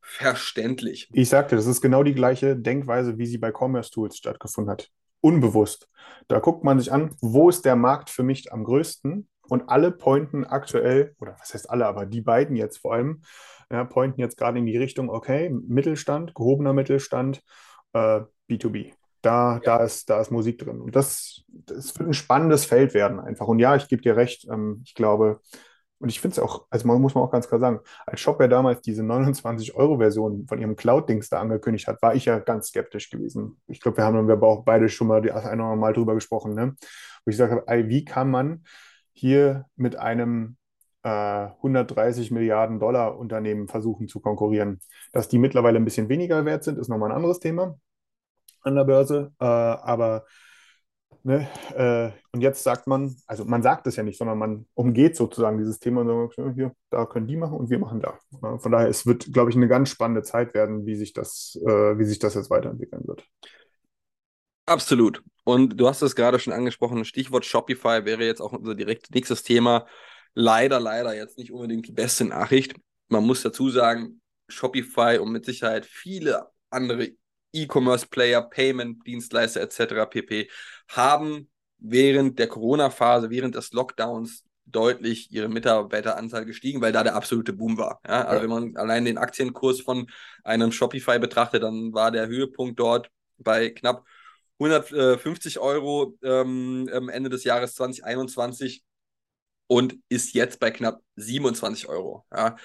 [0.00, 1.08] verständlich.
[1.12, 4.90] Ich sagte, das ist genau die gleiche Denkweise, wie sie bei Commerce Tools stattgefunden hat.
[5.24, 5.88] Unbewusst.
[6.28, 9.26] Da guckt man sich an, wo ist der Markt für mich am größten?
[9.48, 13.22] Und alle pointen aktuell, oder was heißt alle, aber die beiden jetzt vor allem,
[13.70, 17.42] ja, pointen jetzt gerade in die Richtung, okay, Mittelstand, gehobener Mittelstand,
[17.94, 18.92] äh, B2B.
[19.22, 19.60] Da, ja.
[19.60, 20.82] da, ist, da ist Musik drin.
[20.82, 23.48] Und das, das wird ein spannendes Feld werden einfach.
[23.48, 25.40] Und ja, ich gebe dir recht, ähm, ich glaube,
[26.04, 28.82] und ich finde es auch, also muss man auch ganz klar sagen, als Shopware damals
[28.82, 33.56] diese 29-Euro-Version von ihrem Cloud-Dings da angekündigt hat, war ich ja ganz skeptisch gewesen.
[33.68, 36.14] Ich glaube, wir haben wir aber auch beide schon mal die ein oder Mal drüber
[36.14, 36.76] gesprochen, ne?
[37.24, 38.64] Wo ich habe, wie kann man
[39.14, 40.58] hier mit einem
[41.04, 44.80] äh, 130 Milliarden Dollar Unternehmen versuchen zu konkurrieren?
[45.14, 47.78] Dass die mittlerweile ein bisschen weniger wert sind, ist nochmal ein anderes Thema
[48.60, 49.32] an der Börse.
[49.40, 50.26] Äh, aber
[51.26, 51.48] Ne?
[51.74, 55.56] Äh, und jetzt sagt man, also man sagt es ja nicht, sondern man umgeht sozusagen
[55.56, 58.18] dieses Thema und sagt, hier, da können die machen und wir machen da.
[58.58, 61.98] Von daher, es wird, glaube ich, eine ganz spannende Zeit werden, wie sich das, äh,
[61.98, 63.24] wie sich das jetzt weiterentwickeln wird.
[64.66, 65.22] Absolut.
[65.44, 69.42] Und du hast es gerade schon angesprochen, Stichwort Shopify wäre jetzt auch unser direkt nächstes
[69.42, 69.86] Thema.
[70.34, 72.74] Leider, leider jetzt nicht unbedingt die beste Nachricht.
[73.08, 77.12] Man muss dazu sagen, Shopify und mit Sicherheit viele andere
[77.54, 80.06] E-Commerce-Player, Payment-Dienstleister etc.
[80.10, 80.50] pp.
[80.88, 87.52] haben während der Corona-Phase, während des Lockdowns deutlich ihre Mitarbeiteranzahl gestiegen, weil da der absolute
[87.52, 88.00] Boom war.
[88.06, 88.42] Ja, also ja.
[88.42, 90.10] wenn man allein den Aktienkurs von
[90.42, 94.04] einem Shopify betrachtet, dann war der Höhepunkt dort bei knapp
[94.58, 98.84] 150 Euro ähm, am Ende des Jahres 2021
[99.66, 102.24] und ist jetzt bei knapp 27 Euro.
[102.32, 102.56] Ja.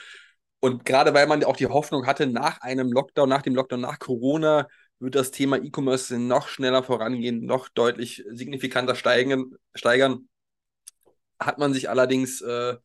[0.59, 3.99] Und gerade weil man auch die Hoffnung hatte, nach einem Lockdown, nach dem Lockdown, nach
[3.99, 4.67] Corona,
[4.99, 10.27] wird das Thema E-Commerce noch schneller vorangehen, noch deutlich signifikanter steigen, steigern,
[11.39, 12.75] hat man sich allerdings äh,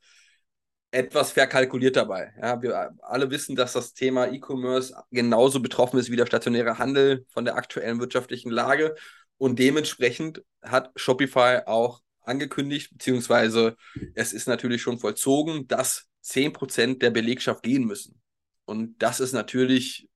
[0.92, 2.32] etwas verkalkuliert dabei.
[2.40, 7.26] Ja, wir alle wissen, dass das Thema E-Commerce genauso betroffen ist wie der stationäre Handel
[7.30, 8.94] von der aktuellen wirtschaftlichen Lage.
[9.36, 13.76] Und dementsprechend hat Shopify auch angekündigt, beziehungsweise
[14.14, 18.20] es ist natürlich schon vollzogen, dass 10% der Belegschaft gehen müssen.
[18.64, 20.08] Und das ist natürlich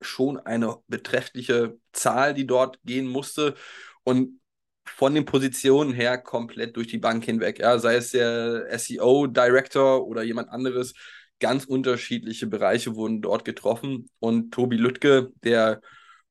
[0.00, 3.54] schon eine beträchtliche Zahl, die dort gehen musste.
[4.02, 4.40] Und
[4.86, 7.58] von den Positionen her komplett durch die Bank hinweg.
[7.58, 10.94] Ja, sei es der SEO-Director oder jemand anderes.
[11.40, 14.10] Ganz unterschiedliche Bereiche wurden dort getroffen.
[14.18, 15.80] Und Tobi Lüttke, der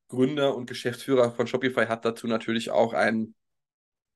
[0.08, 3.34] Gründer und Geschäftsführer von Shopify, hat dazu natürlich auch einen,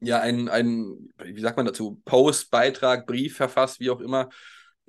[0.00, 4.28] ja, einen, einen wie sagt man dazu, Post, Beitrag, Brief verfasst, wie auch immer,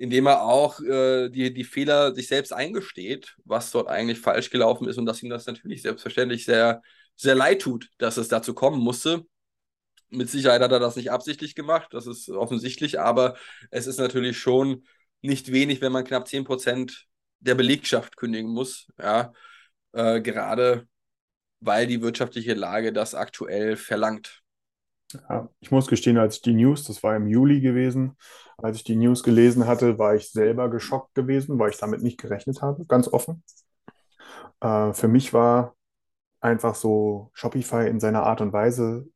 [0.00, 4.88] indem er auch äh, die, die Fehler sich selbst eingesteht, was dort eigentlich falsch gelaufen
[4.88, 6.80] ist und dass ihm das natürlich selbstverständlich sehr,
[7.16, 9.26] sehr leid tut, dass es dazu kommen musste.
[10.08, 13.36] Mit Sicherheit hat er das nicht absichtlich gemacht, das ist offensichtlich, aber
[13.70, 14.84] es ist natürlich schon
[15.20, 17.04] nicht wenig, wenn man knapp 10%
[17.40, 18.86] der Belegschaft kündigen muss.
[18.98, 19.34] Ja,
[19.92, 20.88] äh, gerade
[21.60, 24.39] weil die wirtschaftliche Lage das aktuell verlangt.
[25.12, 28.16] Ja, ich muss gestehen, als ich die News, das war im Juli gewesen,
[28.58, 32.18] als ich die News gelesen hatte, war ich selber geschockt gewesen, weil ich damit nicht
[32.18, 33.42] gerechnet habe, ganz offen.
[34.60, 35.74] Äh, für mich war
[36.40, 39.06] einfach so Shopify in seiner Art und Weise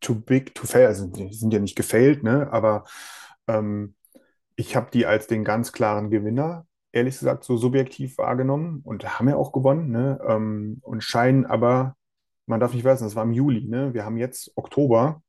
[0.00, 0.86] too big to fail.
[0.86, 2.48] Also, die sind ja nicht gefailt, ne?
[2.52, 2.84] aber
[3.48, 3.96] ähm,
[4.56, 9.28] ich habe die als den ganz klaren Gewinner, ehrlich gesagt, so subjektiv wahrgenommen und haben
[9.28, 10.20] ja auch gewonnen ne?
[10.26, 11.96] Ähm, und scheinen aber,
[12.46, 13.94] man darf nicht vergessen, das war im Juli, ne?
[13.94, 15.22] wir haben jetzt Oktober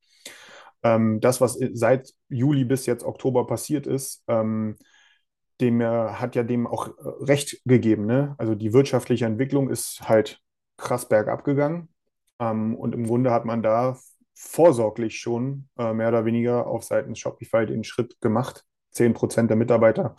[0.86, 4.78] ähm, das, was seit Juli bis jetzt Oktober passiert ist, ähm,
[5.60, 8.06] dem er hat ja dem auch äh, recht gegeben.
[8.06, 8.36] Ne?
[8.38, 10.40] Also die wirtschaftliche Entwicklung ist halt
[10.78, 11.90] krass bergab gegangen.
[12.40, 13.98] Ähm, und im Grunde hat man da
[14.36, 18.64] vorsorglich schon äh, mehr oder weniger auf Seiten Shopify den Schritt gemacht.
[18.94, 20.16] 10% der Mitarbeiter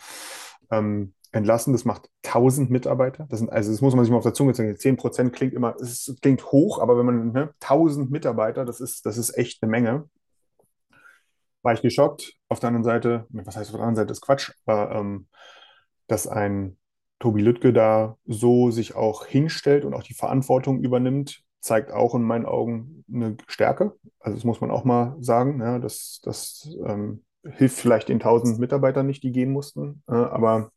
[0.70, 1.72] ähm, entlassen.
[1.72, 3.27] Das macht 1000 Mitarbeiter.
[3.29, 4.75] Das sind, also das muss man sich mal auf der Zunge zeigen.
[4.75, 9.16] 10% klingt immer, es klingt hoch, aber wenn man ne, 1000 Mitarbeiter, das ist, das
[9.18, 10.09] ist echt eine Menge
[11.66, 12.35] war ich geschockt.
[12.49, 15.27] Auf der anderen Seite, was heißt auf der anderen Seite, ist Quatsch, aber ähm,
[16.07, 16.79] dass ein
[17.18, 22.22] Tobi Lüttke da so sich auch hinstellt und auch die Verantwortung übernimmt, zeigt auch in
[22.22, 23.96] meinen Augen eine Stärke.
[24.20, 25.61] Also das muss man auch mal sagen.
[25.61, 30.70] Ja, das das ähm, hilft vielleicht den tausend Mitarbeitern nicht, die gehen mussten, äh, aber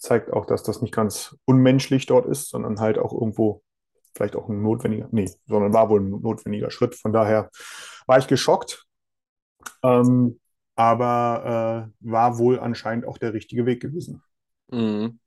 [0.00, 3.62] zeigt auch, dass das nicht ganz unmenschlich dort ist, sondern halt auch irgendwo
[4.14, 6.94] vielleicht auch ein notwendiger, nee, sondern war wohl ein notwendiger Schritt.
[6.94, 7.50] Von daher
[8.06, 8.86] war ich geschockt,
[9.82, 10.40] ähm,
[10.74, 14.22] aber äh, war wohl anscheinend auch der richtige Weg gewesen.
[14.68, 15.20] Mhm.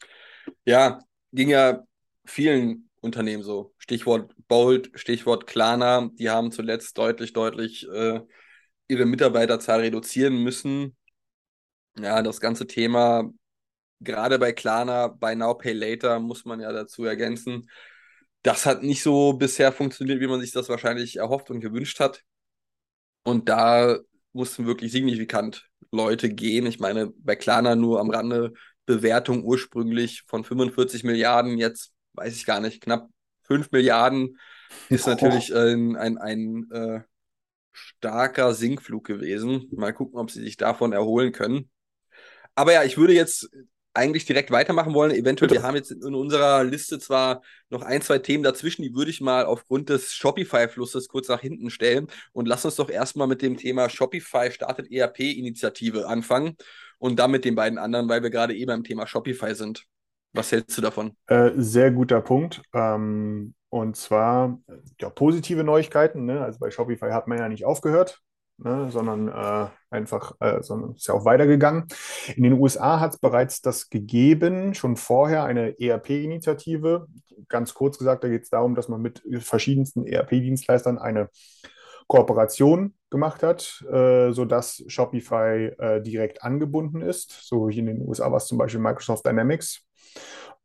[0.66, 1.00] Ja,
[1.32, 1.84] ging ja
[2.26, 3.74] vielen Unternehmen so.
[3.78, 6.10] Stichwort Bold, Stichwort Klarna.
[6.14, 8.22] Die haben zuletzt deutlich, deutlich äh,
[8.88, 10.96] ihre Mitarbeiterzahl reduzieren müssen.
[11.98, 13.30] Ja, das ganze Thema,
[14.04, 17.70] gerade bei Klarna, bei Now Pay Later, muss man ja dazu ergänzen.
[18.42, 22.24] Das hat nicht so bisher funktioniert, wie man sich das wahrscheinlich erhofft und gewünscht hat.
[23.24, 24.00] Und da
[24.34, 26.66] mussten wirklich signifikant Leute gehen.
[26.66, 28.54] Ich meine, bei Klarna nur am Rande
[28.86, 33.10] Bewertung ursprünglich von 45 Milliarden, jetzt weiß ich gar nicht, knapp
[33.44, 34.38] 5 Milliarden
[34.90, 37.02] ist natürlich ein, ein, ein äh,
[37.72, 39.70] starker Sinkflug gewesen.
[39.72, 41.70] Mal gucken, ob sie sich davon erholen können.
[42.56, 43.50] Aber ja, ich würde jetzt
[43.94, 45.12] eigentlich direkt weitermachen wollen.
[45.12, 49.12] Eventuell, wir haben jetzt in unserer Liste zwar noch ein, zwei Themen dazwischen, die würde
[49.12, 52.08] ich mal aufgrund des Shopify-Flusses kurz nach hinten stellen.
[52.32, 56.58] Und lass uns doch erstmal mit dem Thema Shopify startet ERP-Initiative anfangen
[56.98, 59.86] und dann mit den beiden anderen, weil wir gerade eben beim Thema Shopify sind.
[60.34, 61.16] Was hältst du davon?
[61.28, 62.64] Äh, sehr guter Punkt.
[62.74, 64.60] Ähm, und zwar
[65.00, 66.26] ja, positive Neuigkeiten.
[66.26, 66.42] Ne?
[66.42, 68.22] Also bei Shopify hat man ja nicht aufgehört
[68.58, 71.86] ne, sondern äh, einfach, äh, sondern ist ja auch weitergegangen.
[72.36, 77.08] In den USA hat es bereits das gegeben, schon vorher eine ERP-Initiative.
[77.50, 81.30] Ganz kurz gesagt, da geht es darum, dass man mit verschiedensten ERP-Dienstleistern eine
[82.08, 87.32] Kooperation gemacht hat, äh, sodass Shopify äh, direkt angebunden ist.
[87.32, 89.86] So hier in den USA war es zum Beispiel Microsoft Dynamics.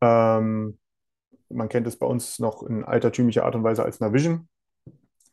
[0.01, 0.79] Ähm,
[1.51, 4.49] man kennt es bei uns noch in altertümlicher Art und Weise als Navision.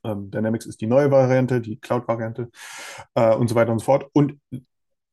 [0.05, 2.49] Ähm, Dynamics ist die neue Variante, die Cloud-Variante
[3.15, 4.09] äh, und so weiter und so fort.
[4.13, 4.39] Und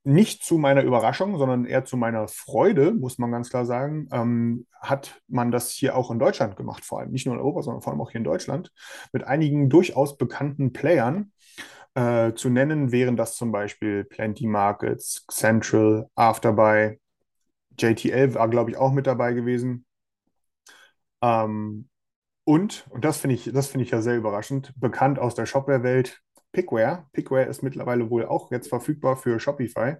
[0.04, 4.66] nicht zu meiner Überraschung, sondern eher zu meiner Freude, muss man ganz klar sagen, ähm,
[4.80, 7.82] hat man das hier auch in Deutschland gemacht, vor allem nicht nur in Europa, sondern
[7.82, 8.72] vor allem auch hier in Deutschland,
[9.12, 11.32] mit einigen durchaus bekannten Playern.
[11.94, 16.98] Äh, zu nennen wären das zum Beispiel Plenty Markets, Central, Afterbuy,
[17.78, 19.84] JTL war, glaube ich, auch mit dabei gewesen.
[21.22, 21.88] Ähm,
[22.44, 26.20] und, und das finde ich, das ich ja sehr überraschend, bekannt aus der Shopware-Welt,
[26.52, 27.06] Pickware.
[27.12, 29.96] Pickware ist mittlerweile wohl auch jetzt verfügbar für Shopify.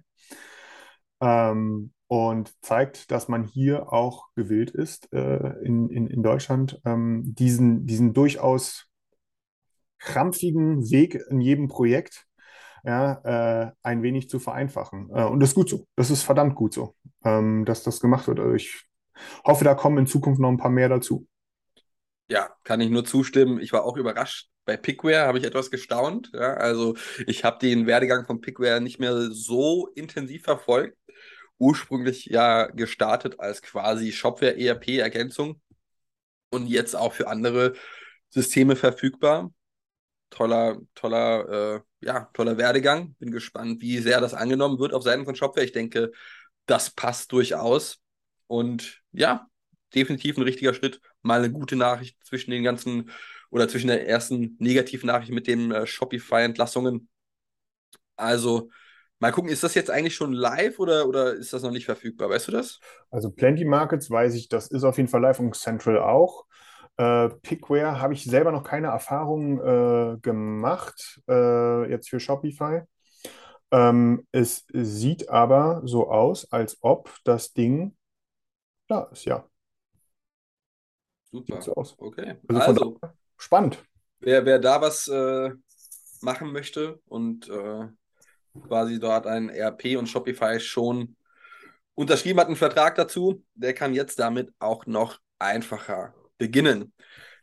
[1.21, 7.23] Ähm, und zeigt, dass man hier auch gewillt ist, äh, in, in, in Deutschland ähm,
[7.25, 8.87] diesen, diesen durchaus
[9.97, 12.27] krampfigen Weg in jedem Projekt
[12.83, 15.09] ja, äh, ein wenig zu vereinfachen.
[15.13, 15.87] Äh, und das ist gut so.
[15.95, 18.39] Das ist verdammt gut so, ähm, dass das gemacht wird.
[18.39, 18.83] Also ich
[19.45, 21.25] hoffe, da kommen in Zukunft noch ein paar mehr dazu.
[22.29, 23.59] Ja, kann ich nur zustimmen.
[23.59, 24.49] Ich war auch überrascht.
[24.65, 26.31] Bei Pickware habe ich etwas gestaunt.
[26.33, 26.95] Ja, also
[27.27, 30.97] ich habe den Werdegang von Pickware nicht mehr so intensiv verfolgt.
[31.57, 35.61] Ursprünglich ja gestartet als quasi Shopware-ERP-Ergänzung
[36.49, 37.73] und jetzt auch für andere
[38.29, 39.53] Systeme verfügbar.
[40.29, 43.15] Toller, toller, äh, ja, toller Werdegang.
[43.19, 45.65] Bin gespannt, wie sehr das angenommen wird auf Seiten von Shopware.
[45.65, 46.11] Ich denke,
[46.65, 47.99] das passt durchaus.
[48.47, 49.47] Und ja,
[49.93, 51.01] definitiv ein richtiger Schritt.
[51.23, 53.09] Mal eine gute Nachricht zwischen den ganzen
[53.49, 57.09] oder zwischen der ersten negativen Nachricht mit den äh, Shopify-Entlassungen.
[58.15, 58.69] Also,
[59.19, 62.29] mal gucken, ist das jetzt eigentlich schon live oder, oder ist das noch nicht verfügbar?
[62.29, 62.79] Weißt du das?
[63.09, 66.45] Also, Plenty Markets weiß ich, das ist auf jeden Fall live und Central auch.
[66.97, 72.81] Äh, Pickware habe ich selber noch keine Erfahrung äh, gemacht, äh, jetzt für Shopify.
[73.71, 77.95] Ähm, es sieht aber so aus, als ob das Ding
[78.87, 79.47] da ist, ja.
[81.33, 81.61] Super.
[81.61, 81.95] so aus.
[81.97, 82.35] Okay.
[82.47, 83.83] Also, Also, daher, spannend.
[84.19, 85.49] wer, wer da was äh,
[86.21, 87.87] machen möchte und äh,
[88.67, 91.15] quasi dort ein ERP und Shopify schon
[91.95, 96.93] unterschrieben hat, einen Vertrag dazu, der kann jetzt damit auch noch einfacher beginnen.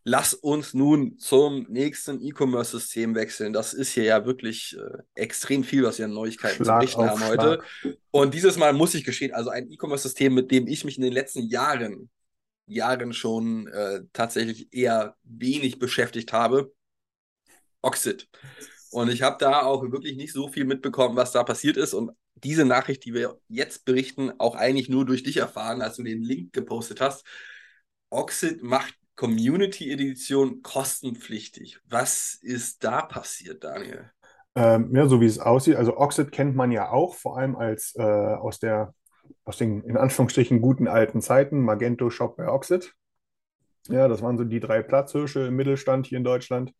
[0.04, 3.52] Lass uns nun zum nächsten E-Commerce-System wechseln.
[3.52, 7.00] Das ist hier ja wirklich äh, extrem viel, was wir an Neuigkeiten zu Schlag berichten
[7.02, 7.62] auf haben heute.
[7.80, 7.96] Schlag.
[8.10, 11.12] Und dieses Mal muss ich gestehen, also ein E-Commerce-System, mit dem ich mich in den
[11.12, 12.08] letzten Jahren,
[12.70, 16.72] Jahren schon äh, tatsächlich eher wenig beschäftigt habe,
[17.82, 18.28] Oxid.
[18.90, 21.94] Und ich habe da auch wirklich nicht so viel mitbekommen, was da passiert ist.
[21.94, 26.02] Und diese Nachricht, die wir jetzt berichten, auch eigentlich nur durch dich erfahren, als du
[26.02, 27.24] den Link gepostet hast.
[28.10, 31.78] Oxid macht Community Edition kostenpflichtig.
[31.88, 34.10] Was ist da passiert, Daniel?
[34.56, 35.76] Ähm, ja, so wie es aussieht.
[35.76, 38.94] Also Oxid kennt man ja auch, vor allem als äh, aus der,
[39.50, 42.94] aus den in Anführungsstrichen guten alten Zeiten, Magento, Shopware, Oxid.
[43.88, 46.72] Ja, das waren so die drei Platzhirsche im Mittelstand hier in Deutschland.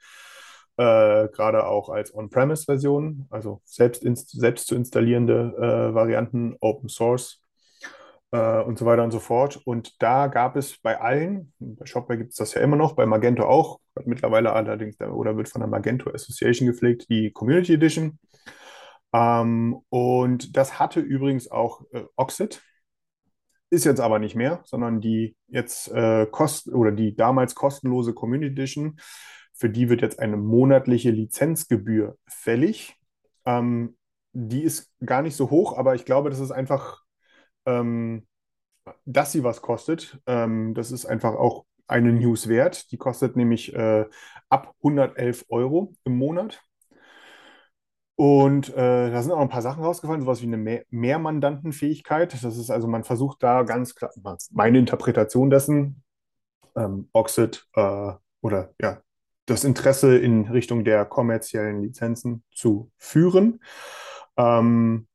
[0.76, 7.42] Äh, gerade auch als On-Premise-Version, also selbst, selbst zu installierende äh, Varianten, Open Source
[8.30, 9.60] äh, und so weiter und so fort.
[9.64, 13.04] Und da gab es bei allen, bei Shopware gibt es das ja immer noch, bei
[13.04, 18.20] Magento auch, mittlerweile allerdings oder wird von der Magento Association gepflegt, die Community Edition.
[19.12, 22.62] Ähm, und das hatte übrigens auch äh, Oxid.
[23.70, 28.52] ist jetzt aber nicht mehr, sondern die jetzt äh, kost oder die damals kostenlose Community
[28.52, 28.98] Edition,
[29.54, 32.96] für die wird jetzt eine monatliche Lizenzgebühr fällig.
[33.44, 33.96] Ähm,
[34.32, 37.02] die ist gar nicht so hoch, aber ich glaube, das ist einfach,
[37.66, 38.26] ähm,
[39.04, 40.20] dass sie was kostet.
[40.26, 42.90] Ähm, das ist einfach auch eine News wert.
[42.92, 44.06] Die kostet nämlich äh,
[44.48, 46.62] ab 111 Euro im Monat.
[48.20, 52.34] Und äh, da sind auch ein paar Sachen rausgefallen, sowas wie eine Mehr Mehrmandantenfähigkeit.
[52.34, 54.10] Das ist also, man versucht da ganz klar,
[54.50, 56.02] meine Interpretation dessen,
[56.76, 59.00] ähm, Oxid äh, oder ja,
[59.46, 63.60] das Interesse in Richtung der kommerziellen Lizenzen zu führen.
[64.36, 65.06] Ähm,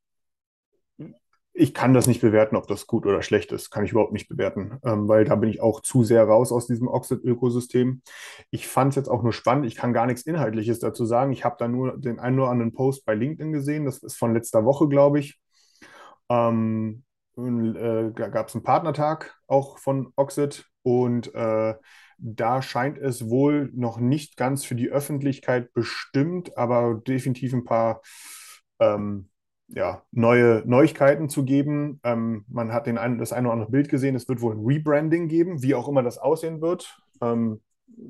[1.57, 3.71] ich kann das nicht bewerten, ob das gut oder schlecht ist.
[3.71, 6.67] Kann ich überhaupt nicht bewerten, ähm, weil da bin ich auch zu sehr raus aus
[6.67, 8.01] diesem Oxid-Ökosystem.
[8.51, 9.65] Ich fand es jetzt auch nur spannend.
[9.65, 11.31] Ich kann gar nichts Inhaltliches dazu sagen.
[11.31, 13.85] Ich habe da nur den einen oder anderen Post bei LinkedIn gesehen.
[13.85, 15.39] Das ist von letzter Woche, glaube ich.
[16.29, 17.03] Ähm,
[17.37, 21.75] äh, gab es einen Partnertag auch von Oxid und äh,
[22.17, 28.01] da scheint es wohl noch nicht ganz für die Öffentlichkeit bestimmt, aber definitiv ein paar
[28.79, 29.29] ähm,
[29.67, 31.99] ja, neue Neuigkeiten zu geben.
[32.03, 34.15] Ähm, man hat den ein, das eine oder andere Bild gesehen.
[34.15, 36.97] Es wird wohl ein Rebranding geben, wie auch immer das aussehen wird.
[37.21, 37.61] Ähm,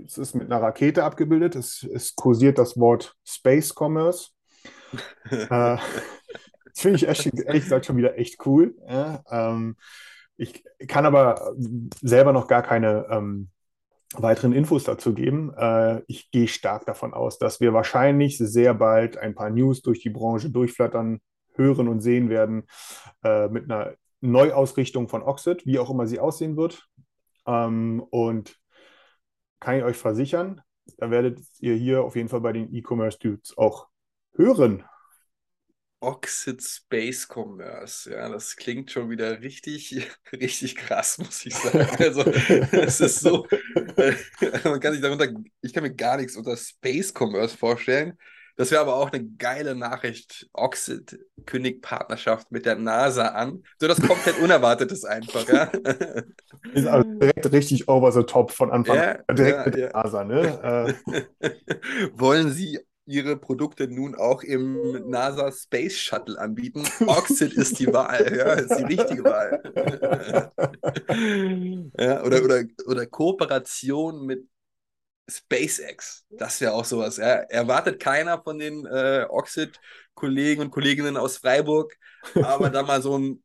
[0.06, 1.56] es ist mit einer Rakete abgebildet.
[1.56, 4.32] Es, es kursiert das Wort Space Commerce.
[5.30, 5.82] äh, das
[6.76, 8.76] finde ich echt, ehrlich gesagt schon wieder echt cool.
[8.88, 9.78] Ja, ähm,
[10.38, 11.54] ich kann aber
[12.02, 13.50] selber noch gar keine ähm,
[14.14, 15.54] weiteren Infos dazu geben.
[15.58, 20.02] Äh, ich gehe stark davon aus, dass wir wahrscheinlich sehr bald ein paar News durch
[20.02, 21.22] die Branche durchflattern
[21.56, 22.64] hören und sehen werden
[23.24, 26.88] äh, mit einer Neuausrichtung von Oxid, wie auch immer sie aussehen wird.
[27.46, 28.58] Ähm, und
[29.60, 30.62] kann ich euch versichern,
[30.98, 33.88] da werdet ihr hier auf jeden Fall bei den E-Commerce Dudes auch
[34.36, 34.84] hören.
[36.02, 41.88] Oxid Space Commerce, ja, das klingt schon wieder richtig, richtig krass, muss ich sagen.
[41.98, 43.48] Also, es ist so,
[44.64, 45.30] man kann sich darunter,
[45.62, 48.18] ich kann mir gar nichts unter Space Commerce vorstellen.
[48.58, 50.48] Das wäre aber auch eine geile Nachricht.
[50.54, 53.64] Oxid kündigt Partnerschaft mit der NASA an.
[53.80, 55.66] So das komplett Unerwartetes einfach, ja.
[56.74, 59.04] Ist also direkt richtig over the top von Anfang an.
[59.28, 60.96] Ja, direkt ja, mit der NASA, ne?
[62.14, 66.84] Wollen Sie ihre Produkte nun auch im NASA Space Shuttle anbieten.
[67.06, 69.62] Oxid ist die Wahl, ja, ist die richtige Wahl.
[72.00, 74.48] ja, oder, oder, oder Kooperation mit
[75.30, 77.18] SpaceX, das wäre auch sowas.
[77.18, 77.26] Ja.
[77.26, 81.96] Erwartet keiner von den äh, Oxid-Kollegen und Kolleginnen aus Freiburg,
[82.36, 83.44] aber da mal so ein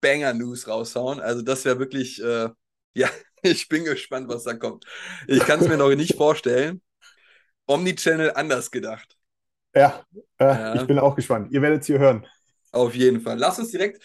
[0.00, 1.20] Banger-News raushauen.
[1.20, 2.48] Also das wäre wirklich, äh,
[2.94, 3.08] ja,
[3.42, 4.84] ich bin gespannt, was da kommt.
[5.26, 6.82] Ich kann es mir noch nicht vorstellen.
[7.66, 9.16] Omnichannel anders gedacht.
[9.74, 10.04] Ja,
[10.38, 11.50] äh, ja, ich bin auch gespannt.
[11.52, 12.26] Ihr werdet es hier hören.
[12.72, 13.38] Auf jeden Fall.
[13.38, 14.02] Lass uns direkt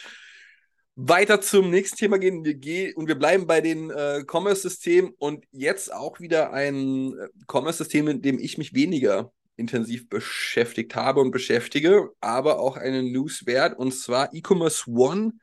[0.98, 2.44] weiter zum nächsten Thema gehen.
[2.44, 7.28] Wir gehen und wir bleiben bei den äh, Commerce-Systemen und jetzt auch wieder ein äh,
[7.48, 13.46] Commerce-System, mit dem ich mich weniger intensiv beschäftigt habe und beschäftige, aber auch eine News
[13.46, 15.34] wert und zwar E-Commerce One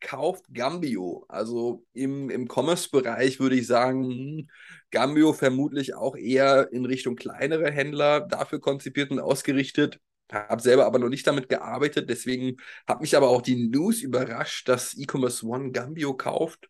[0.00, 1.24] kauft Gambio.
[1.28, 4.48] Also im, im Commerce-Bereich würde ich sagen, hm,
[4.92, 9.98] Gambio vermutlich auch eher in Richtung kleinere Händler dafür konzipiert und ausgerichtet
[10.32, 14.68] habe selber aber noch nicht damit gearbeitet, deswegen hat mich aber auch die News überrascht,
[14.68, 16.68] dass E-Commerce One Gambio kauft.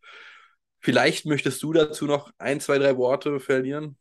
[0.81, 3.97] Vielleicht möchtest du dazu noch ein, zwei, drei Worte verlieren?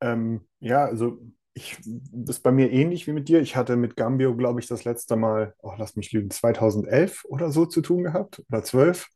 [0.00, 1.18] Ähm, ja, also
[1.54, 3.40] ich, das ist bei mir ähnlich wie mit dir.
[3.40, 7.50] Ich hatte mit Gambio, glaube ich, das letzte Mal, oh, lass mich lügen, 2011 oder
[7.50, 9.08] so zu tun gehabt oder 12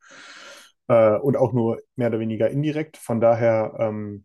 [0.89, 2.97] äh, und auch nur mehr oder weniger indirekt.
[2.97, 4.25] Von daher ähm,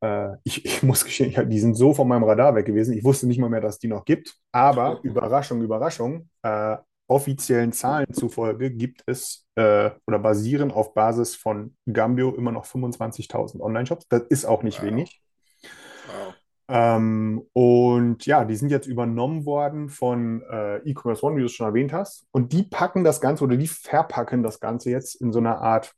[0.00, 2.96] äh, ich, ich, muss gestehen, ich, die sind so von meinem Radar weg gewesen.
[2.96, 4.34] Ich wusste nicht mal mehr, dass es die noch gibt.
[4.52, 6.76] Aber Überraschung, Überraschung, äh,
[7.08, 13.60] offiziellen Zahlen zufolge gibt es äh, oder basieren auf Basis von Gambio immer noch 25.000
[13.60, 14.08] Online-Shops.
[14.08, 14.86] Das ist auch nicht wow.
[14.86, 15.22] wenig.
[15.62, 16.34] Wow.
[16.68, 21.52] Ähm, und ja, die sind jetzt übernommen worden von äh, E-Commerce One, wie du es
[21.52, 22.26] schon erwähnt hast.
[22.32, 25.94] Und die packen das Ganze oder die verpacken das Ganze jetzt in so einer Art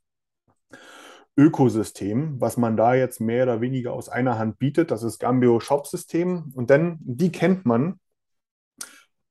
[1.39, 4.91] Ökosystem, was man da jetzt mehr oder weniger aus einer Hand bietet.
[4.91, 6.51] Das ist Gambio Shop System.
[6.53, 7.97] Und dann, die kennt man.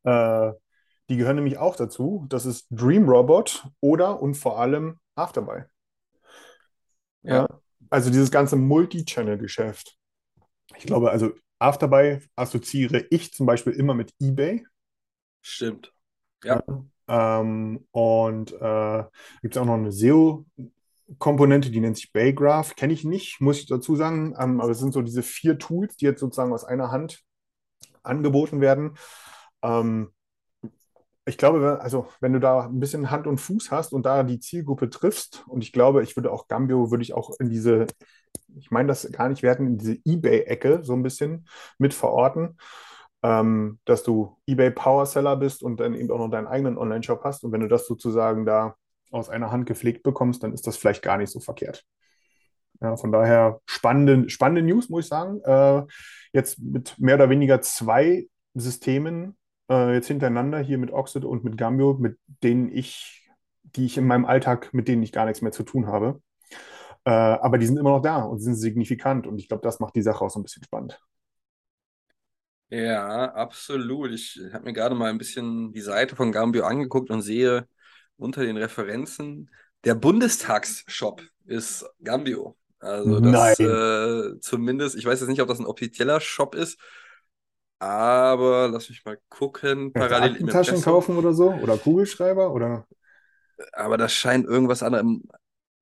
[0.04, 0.52] Äh,
[1.10, 2.24] die gehören nämlich auch dazu.
[2.30, 5.64] Das ist Dream Robot oder und vor allem Afterbuy.
[7.22, 7.34] Ja.
[7.34, 9.98] ja also dieses ganze Multi-Channel-Geschäft.
[10.78, 14.66] Ich glaube, also Afterbuy assoziiere ich zum Beispiel immer mit eBay.
[15.42, 15.92] Stimmt.
[16.42, 16.62] Ja.
[16.66, 16.84] ja
[17.40, 19.04] ähm, und äh,
[19.42, 20.46] gibt es auch noch eine SEO,
[21.18, 24.34] Komponente, die nennt sich Baygraph, kenne ich nicht, muss ich dazu sagen.
[24.38, 27.22] Ähm, aber es sind so diese vier Tools, die jetzt sozusagen aus einer Hand
[28.02, 28.96] angeboten werden.
[29.62, 30.12] Ähm,
[31.24, 34.40] ich glaube, also wenn du da ein bisschen Hand und Fuß hast und da die
[34.40, 37.86] Zielgruppe triffst, und ich glaube, ich würde auch Gambio, würde ich auch in diese,
[38.56, 41.46] ich meine das gar nicht werten, in diese Ebay-Ecke so ein bisschen
[41.78, 42.56] mit verorten,
[43.22, 47.22] ähm, dass du Ebay Power Seller bist und dann eben auch noch deinen eigenen Online-Shop
[47.24, 47.44] hast.
[47.44, 48.76] Und wenn du das sozusagen da
[49.10, 51.84] aus einer Hand gepflegt bekommst, dann ist das vielleicht gar nicht so verkehrt.
[52.80, 55.40] Ja, von daher spannende, spannende News, muss ich sagen.
[55.42, 55.82] Äh,
[56.32, 59.36] jetzt mit mehr oder weniger zwei Systemen
[59.70, 63.28] äh, jetzt hintereinander hier mit Oxid und mit Gambio, mit denen ich,
[63.62, 66.22] die ich in meinem Alltag, mit denen ich gar nichts mehr zu tun habe.
[67.04, 69.96] Äh, aber die sind immer noch da und sind signifikant und ich glaube, das macht
[69.96, 71.00] die Sache auch so ein bisschen spannend.
[72.70, 74.10] Ja, absolut.
[74.12, 77.66] Ich habe mir gerade mal ein bisschen die Seite von Gambio angeguckt und sehe
[78.18, 79.50] unter den Referenzen,
[79.84, 82.56] der Bundestagsshop ist Gambio.
[82.80, 86.78] Also das äh, zumindest, ich weiß jetzt nicht, ob das ein offizieller Shop ist,
[87.78, 89.92] aber lass mich mal gucken.
[89.92, 91.52] Parallel im Taschen kaufen oder so?
[91.52, 92.52] Oder Kugelschreiber?
[92.52, 92.86] Oder?
[93.72, 95.06] Aber das scheint irgendwas anderes,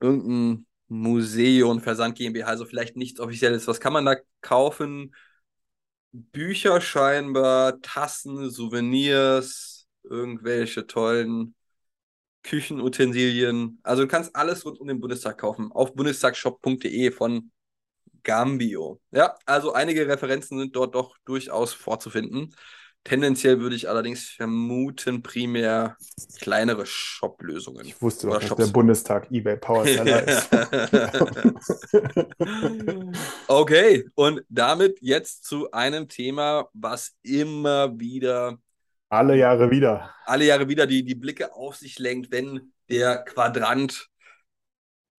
[0.00, 3.66] irgendein Museum, Versand GmbH, also vielleicht nichts Offizielles.
[3.66, 5.14] Was kann man da kaufen?
[6.12, 11.55] Bücher scheinbar, Tassen, Souvenirs, irgendwelche tollen
[12.46, 13.78] Küchenutensilien.
[13.82, 15.72] Also du kannst alles rund um den Bundestag kaufen.
[15.72, 17.50] Auf bundestagshop.de von
[18.22, 19.00] Gambio.
[19.10, 22.54] Ja, also einige Referenzen sind dort doch durchaus vorzufinden.
[23.02, 25.96] Tendenziell würde ich allerdings vermuten, primär
[26.40, 27.86] kleinere Shop-Lösungen.
[27.86, 28.64] Ich wusste doch, dass Shops.
[28.64, 30.48] der Bundestag eBay Power Seller ist.
[33.46, 38.58] okay, und damit jetzt zu einem Thema, was immer wieder.
[39.08, 40.14] Alle Jahre wieder.
[40.24, 44.08] Alle Jahre wieder die, die Blicke auf sich lenkt, wenn der Quadrant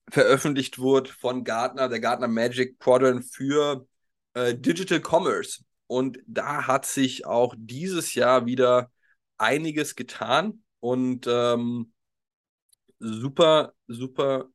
[0.09, 3.87] veröffentlicht wurde von Gartner, der Gartner Magic Quadrant für
[4.33, 5.63] äh, Digital Commerce.
[5.87, 8.91] Und da hat sich auch dieses Jahr wieder
[9.37, 11.93] einiges getan und ähm,
[12.99, 14.49] super, super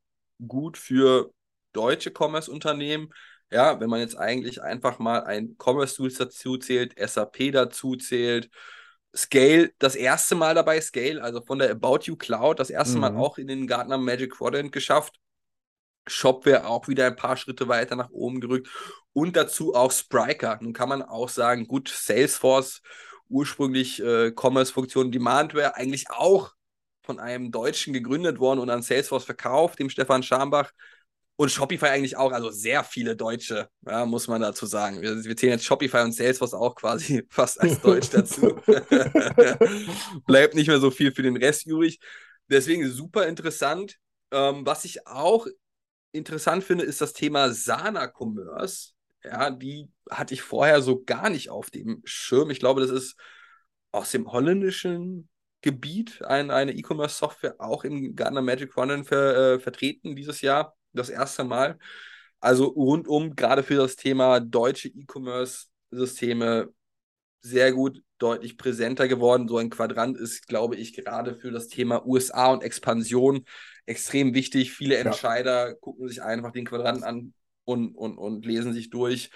[0.47, 1.33] gut für
[1.73, 3.13] deutsche Commerce-Unternehmen.
[3.51, 8.51] Ja, wenn man jetzt eigentlich einfach mal ein Commerce-Tool dazu zählt, SAP dazu zählt,
[9.15, 13.01] Scale das erste Mal dabei, Scale, also von der About You Cloud, das erste mhm.
[13.01, 15.19] Mal auch in den Gartner Magic Quadrant geschafft.
[16.07, 18.69] Shopware auch wieder ein paar Schritte weiter nach oben gerückt
[19.13, 20.59] und dazu auch Spryker.
[20.61, 22.83] Nun kann man auch sagen, gut, Salesforce,
[23.29, 26.53] ursprünglich äh, Commerce-Funktion Demandware, eigentlich auch
[27.03, 30.73] von einem Deutschen gegründet worden und an Salesforce verkauft, dem Stefan Schambach.
[31.37, 35.01] Und Shopify eigentlich auch, also sehr viele Deutsche, ja, muss man dazu sagen.
[35.01, 38.61] Wir, wir zählen jetzt Shopify und Salesforce auch quasi fast als Deutsch dazu.
[40.27, 41.99] Bleibt nicht mehr so viel für den Rest übrig.
[42.49, 43.97] Deswegen super interessant.
[44.31, 45.47] Ähm, was ich auch
[46.13, 48.91] interessant finde, ist das Thema Sana Commerce.
[49.25, 52.51] Ja, die hatte ich vorher so gar nicht auf dem Schirm.
[52.51, 53.17] Ich glaube, das ist
[53.91, 55.29] aus dem holländischen
[55.63, 61.09] Gebiet ein, eine E-Commerce-Software auch im Gartner Magic Quadrant ver, äh, vertreten dieses Jahr, das
[61.09, 61.79] erste Mal.
[62.41, 66.73] Also rundum, gerade für das Thema deutsche E-Commerce-Systeme,
[67.41, 69.49] sehr gut, deutlich präsenter geworden.
[69.49, 73.45] So ein Quadrant ist, glaube ich, gerade für das Thema USA und Expansion
[73.87, 74.73] extrem wichtig.
[74.73, 75.75] Viele Entscheider ja.
[75.75, 77.35] gucken sich einfach den Quadranten an
[77.65, 79.31] und, und, und lesen sich durch,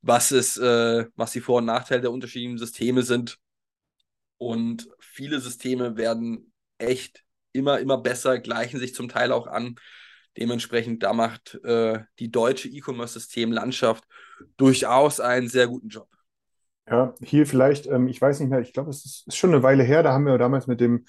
[0.00, 3.38] was es, äh, was die Vor- und Nachteile der unterschiedlichen Systeme sind.
[4.38, 9.76] Und viele Systeme werden echt immer, immer besser, gleichen sich zum Teil auch an.
[10.36, 14.04] Dementsprechend, da macht äh, die deutsche E-Commerce-Systemlandschaft
[14.56, 16.08] durchaus einen sehr guten Job.
[16.88, 19.62] Ja, hier vielleicht, ähm, ich weiß nicht mehr, ich glaube, es ist, ist, schon eine
[19.62, 21.04] Weile her, da haben wir damals mit dem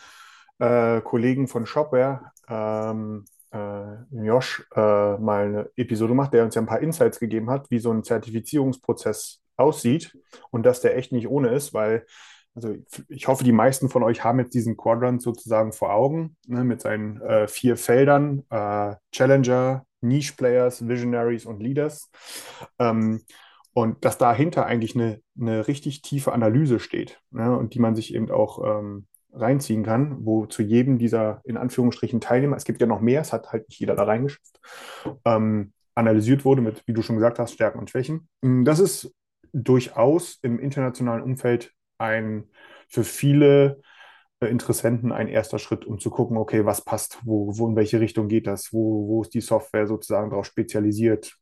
[0.59, 6.61] äh, Kollegen von Shopware, ähm, äh, Josh, äh, mal eine Episode gemacht, der uns ja
[6.61, 10.17] ein paar Insights gegeben hat, wie so ein Zertifizierungsprozess aussieht
[10.51, 12.05] und dass der echt nicht ohne ist, weil,
[12.56, 12.76] also
[13.10, 16.82] ich hoffe, die meisten von euch haben jetzt diesen Quadrant sozusagen vor Augen, ne, mit
[16.82, 22.12] seinen äh, vier Feldern, äh, Challenger, Niche Players, Visionaries und Leaders.
[22.80, 23.22] Ähm,
[23.74, 28.14] und dass dahinter eigentlich eine, eine richtig tiefe Analyse steht ne, und die man sich
[28.14, 32.88] eben auch ähm, reinziehen kann, wo zu jedem dieser in Anführungsstrichen Teilnehmer, es gibt ja
[32.88, 34.60] noch mehr, es hat halt nicht jeder da reingeschafft,
[35.26, 38.28] ähm, analysiert wurde mit, wie du schon gesagt hast, Stärken und Schwächen.
[38.41, 39.12] Das ist
[39.54, 41.74] durchaus im internationalen Umfeld
[42.04, 42.49] ein
[42.89, 43.82] für viele
[44.41, 47.99] äh, Interessenten ein erster Schritt, um zu gucken, okay, was passt, wo, wo in welche
[47.99, 51.36] Richtung geht das, wo, wo ist die Software sozusagen darauf spezialisiert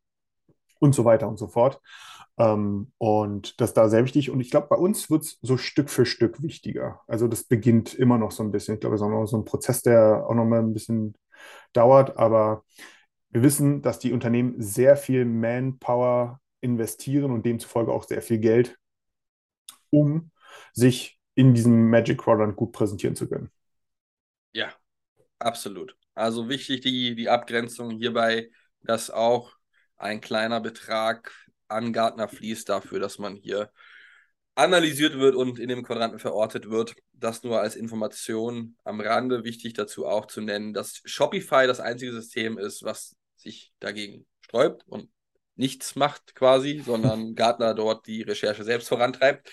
[0.79, 1.81] und so weiter und so fort.
[2.37, 4.29] Ähm, und das da sehr wichtig.
[4.29, 7.01] Und ich glaube, bei uns wird es so Stück für Stück wichtiger.
[7.07, 8.75] Also das beginnt immer noch so ein bisschen.
[8.75, 11.15] Ich glaube, es ist auch noch so ein Prozess, der auch noch mal ein bisschen
[11.73, 12.17] dauert.
[12.17, 12.63] Aber
[13.29, 18.77] wir wissen, dass die Unternehmen sehr viel Manpower investieren und demzufolge auch sehr viel Geld,
[19.89, 20.30] um
[20.73, 23.49] sich in diesem Magic Quadrant gut präsentieren zu können.
[24.53, 24.73] Ja,
[25.39, 25.95] absolut.
[26.13, 28.49] Also wichtig die, die Abgrenzung hierbei,
[28.81, 29.53] dass auch
[29.97, 31.31] ein kleiner Betrag
[31.67, 33.71] an Gartner fließt dafür, dass man hier
[34.55, 36.95] analysiert wird und in dem Quadranten verortet wird.
[37.13, 39.43] Das nur als Information am Rande.
[39.43, 44.83] Wichtig dazu auch zu nennen, dass Shopify das einzige System ist, was sich dagegen sträubt
[44.87, 45.09] und
[45.55, 49.51] nichts macht quasi, sondern Gartner dort die Recherche selbst vorantreibt.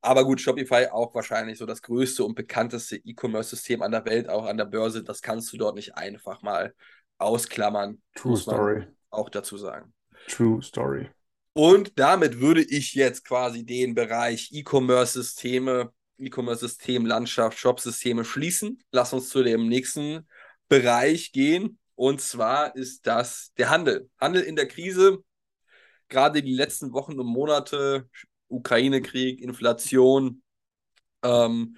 [0.00, 4.46] Aber gut, Shopify auch wahrscheinlich so das größte und bekannteste E-Commerce-System an der Welt, auch
[4.46, 5.02] an der Börse.
[5.02, 6.74] Das kannst du dort nicht einfach mal
[7.18, 8.00] ausklammern.
[8.14, 8.86] True Story.
[9.10, 9.92] Auch dazu sagen.
[10.28, 11.08] True Story.
[11.54, 18.82] Und damit würde ich jetzt quasi den Bereich E-Commerce-Systeme, E-Commerce-System, Landschaft, Shop-Systeme schließen.
[18.90, 20.28] Lass uns zu dem nächsten
[20.68, 21.78] Bereich gehen.
[21.94, 24.10] Und zwar ist das der Handel.
[24.20, 25.18] Handel in der Krise.
[26.08, 28.08] Gerade die letzten Wochen und Monate,
[28.48, 30.42] Ukraine-Krieg, Inflation,
[31.22, 31.76] ähm,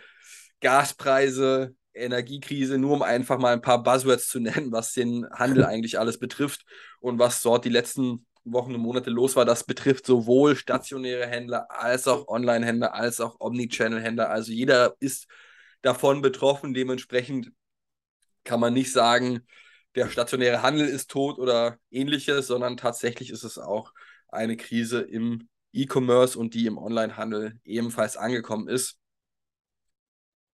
[0.61, 5.99] Gaspreise, Energiekrise, nur um einfach mal ein paar Buzzwords zu nennen, was den Handel eigentlich
[5.99, 6.64] alles betrifft
[7.01, 9.45] und was dort die letzten Wochen und Monate los war.
[9.45, 14.31] Das betrifft sowohl stationäre Händler als auch Online-Händler, als auch Omnichannel-Händler.
[14.31, 15.27] Also jeder ist
[15.83, 16.75] davon betroffen.
[16.75, 17.53] Dementsprechend
[18.45, 19.41] kann man nicht sagen,
[19.95, 23.93] der stationäre Handel ist tot oder ähnliches, sondern tatsächlich ist es auch
[24.29, 28.99] eine Krise im E-Commerce und die im Online-Handel ebenfalls angekommen ist.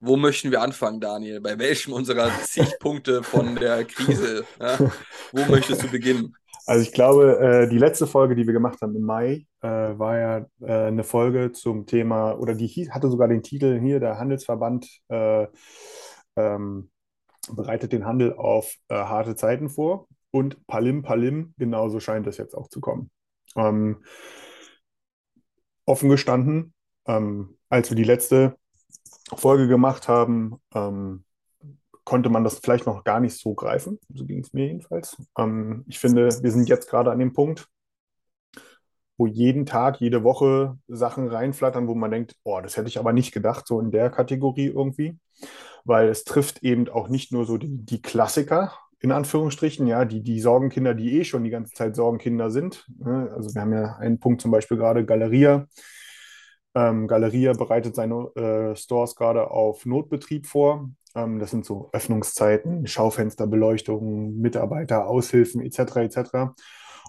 [0.00, 1.40] Wo möchten wir anfangen, Daniel?
[1.40, 4.44] Bei welchem unserer zig Punkte von der Krise?
[4.60, 4.78] Ja?
[5.32, 6.36] Wo möchtest du beginnen?
[6.66, 10.18] Also ich glaube, äh, die letzte Folge, die wir gemacht haben im Mai, äh, war
[10.18, 14.88] ja äh, eine Folge zum Thema, oder die hatte sogar den Titel hier, der Handelsverband
[15.08, 15.46] äh,
[16.36, 16.90] ähm,
[17.50, 20.08] bereitet den Handel auf äh, harte Zeiten vor.
[20.30, 23.10] Und Palim Palim, genauso scheint es jetzt auch zu kommen.
[23.56, 24.02] Ähm,
[25.86, 26.74] offen gestanden,
[27.06, 28.56] ähm, als wir die letzte
[29.34, 31.24] Folge gemacht haben, ähm,
[32.04, 33.98] konnte man das vielleicht noch gar nicht so greifen.
[34.12, 35.16] So ging es mir jedenfalls.
[35.38, 37.66] Ähm, ich finde, wir sind jetzt gerade an dem Punkt,
[39.16, 43.12] wo jeden Tag, jede Woche Sachen reinflattern, wo man denkt, oh, das hätte ich aber
[43.12, 45.18] nicht gedacht, so in der Kategorie irgendwie.
[45.84, 48.72] Weil es trifft eben auch nicht nur so die, die Klassiker,
[49.04, 52.86] in Anführungsstrichen, ja, die, die Sorgenkinder, die eh schon die ganze Zeit Sorgenkinder sind.
[52.98, 53.30] Ne?
[53.36, 55.66] Also wir haben ja einen Punkt zum Beispiel gerade Galeria.
[56.74, 60.88] Ähm, Galeria bereitet seine äh, Stores gerade auf Notbetrieb vor.
[61.14, 65.96] Ähm, das sind so Öffnungszeiten, Schaufensterbeleuchtung, Mitarbeiter, Aushilfen etc.
[65.96, 66.30] etc.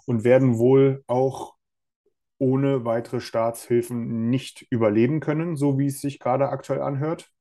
[0.05, 1.55] und werden wohl auch
[2.39, 7.31] ohne weitere Staatshilfen nicht überleben können, so wie es sich gerade aktuell anhört.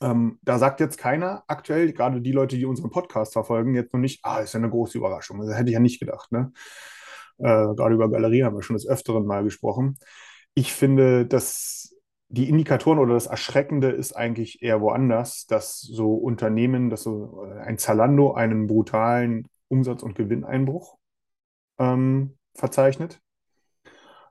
[0.00, 4.00] Ähm, da sagt jetzt keiner aktuell, gerade die Leute, die unseren Podcast verfolgen, jetzt noch
[4.00, 5.40] nicht, ah, ist ja eine große Überraschung.
[5.40, 6.32] Das hätte ich ja nicht gedacht.
[6.32, 6.52] Ne?
[7.38, 9.98] Äh, gerade über Galerie haben wir schon des Öfteren mal gesprochen.
[10.54, 11.94] Ich finde, dass
[12.28, 17.60] die Indikatoren oder das Erschreckende ist eigentlich eher woanders, dass so Unternehmen, dass so äh,
[17.60, 20.98] ein Zalando einen brutalen Umsatz- und Gewinneinbruch
[21.78, 23.20] ähm, verzeichnet.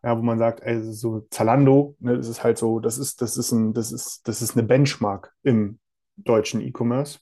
[0.05, 3.37] Ja, wo man sagt, ey, so Zalando, ne, das ist halt so, das ist, das
[3.37, 5.79] ist ein, das ist, das ist eine Benchmark im
[6.15, 7.19] deutschen E-Commerce.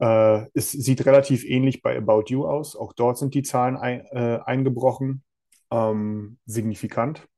[0.00, 2.74] Äh, es sieht relativ ähnlich bei About You aus.
[2.74, 5.22] Auch dort sind die Zahlen ein, äh, eingebrochen,
[5.70, 7.28] ähm, signifikant.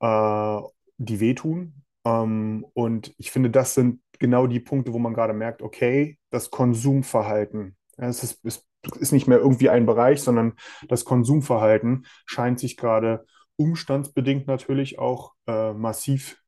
[0.00, 0.60] Äh,
[0.98, 1.82] die wehtun.
[2.06, 6.50] Ähm, und ich finde, das sind genau die Punkte, wo man gerade merkt, okay, das
[6.50, 8.66] Konsumverhalten, es ist, es
[8.98, 10.54] ist nicht mehr irgendwie ein Bereich, sondern
[10.88, 13.26] das Konsumverhalten scheint sich gerade
[13.58, 16.42] umstandsbedingt natürlich auch äh, massiv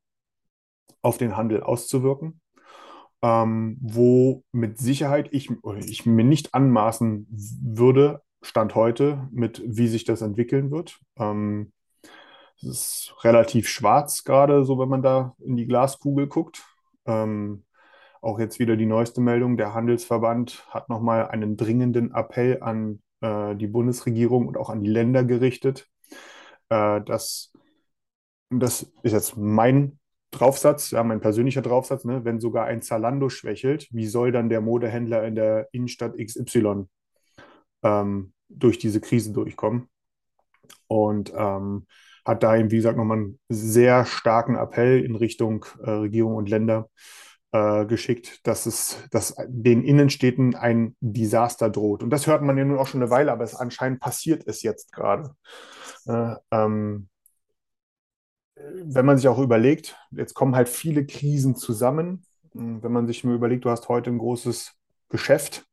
[1.02, 2.40] auf den Handel auszuwirken.
[3.22, 5.50] Ähm, wo mit Sicherheit ich,
[5.84, 7.26] ich mir nicht anmaßen
[7.62, 10.98] würde, Stand heute, mit wie sich das entwickeln wird.
[11.18, 11.72] Ähm,
[12.56, 16.64] es ist relativ schwarz gerade, so wenn man da in die Glaskugel guckt.
[17.04, 17.64] Ähm,
[18.22, 19.56] auch jetzt wieder die neueste Meldung.
[19.56, 24.90] Der Handelsverband hat nochmal einen dringenden Appell an äh, die Bundesregierung und auch an die
[24.90, 25.88] Länder gerichtet.
[26.70, 27.52] Äh, dass,
[28.50, 29.98] das ist jetzt mein
[30.30, 32.24] Draufsatz, ja, mein persönlicher Draufsatz, ne?
[32.24, 36.86] wenn sogar ein Zalando schwächelt, wie soll dann der Modehändler in der Innenstadt XY
[37.82, 39.88] ähm, durch diese Krise durchkommen?
[40.86, 41.86] Und ähm,
[42.24, 46.48] hat da eben, wie gesagt, nochmal einen sehr starken Appell in Richtung äh, Regierung und
[46.48, 46.88] Länder
[47.52, 52.02] äh, geschickt, dass es, dass den Innenstädten ein Desaster droht.
[52.02, 54.62] Und das hört man ja nun auch schon eine Weile, aber es anscheinend passiert es
[54.62, 55.34] jetzt gerade.
[56.06, 57.08] Äh, ähm,
[58.84, 62.24] wenn man sich auch überlegt, jetzt kommen halt viele Krisen zusammen.
[62.52, 64.72] Hm, wenn man sich nur überlegt, du hast heute ein großes
[65.08, 65.66] Geschäft,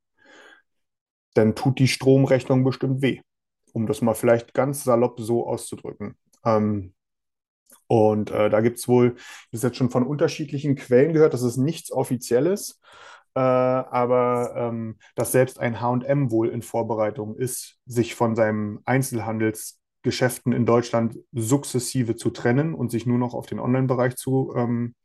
[1.34, 3.22] dann tut die Stromrechnung bestimmt weh,
[3.74, 6.16] um das mal vielleicht ganz salopp so auszudrücken.
[6.44, 6.94] Ähm,
[7.88, 9.16] Und äh, da gibt es wohl,
[9.52, 12.82] das ist jetzt schon von unterschiedlichen Quellen gehört, das ist nichts Offizielles,
[13.36, 20.54] äh, aber ähm, dass selbst ein HM wohl in Vorbereitung ist, sich von seinem Einzelhandelsgeschäften
[20.54, 24.96] in Deutschland sukzessive zu trennen und sich nur noch auf den Online-Bereich zu, ähm,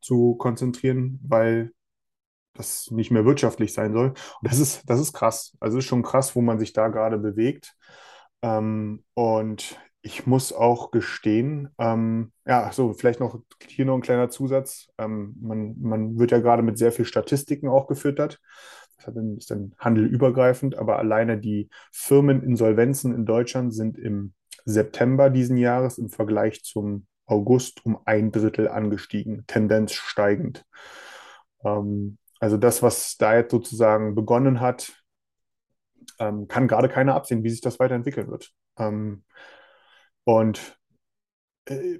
[0.00, 1.72] zu konzentrieren, weil
[2.54, 4.08] das nicht mehr wirtschaftlich sein soll.
[4.08, 5.56] Und das ist, das ist krass.
[5.60, 7.74] Also ist schon krass, wo man sich da gerade bewegt.
[8.42, 14.28] Ähm, und ich muss auch gestehen, ähm, ja, so vielleicht noch hier noch ein kleiner
[14.28, 14.88] Zusatz.
[14.98, 18.38] Ähm, man, man wird ja gerade mit sehr viel Statistiken auch gefüttert.
[18.98, 24.34] Das ist dann handelübergreifend, aber alleine die Firmeninsolvenzen in Deutschland sind im
[24.66, 30.66] September diesen Jahres im Vergleich zum August um ein Drittel angestiegen, Tendenz steigend.
[31.64, 35.02] Ähm, also das, was da jetzt sozusagen begonnen hat,
[36.18, 38.52] ähm, kann gerade keiner absehen, wie sich das weiterentwickeln wird.
[38.76, 39.24] Ähm,
[40.24, 40.78] und
[41.66, 41.98] äh,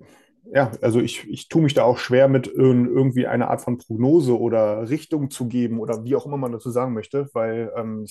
[0.53, 4.39] ja, also ich, ich tue mich da auch schwer mit irgendwie eine Art von Prognose
[4.39, 8.07] oder Richtung zu geben oder wie auch immer man dazu sagen möchte, weil ähm,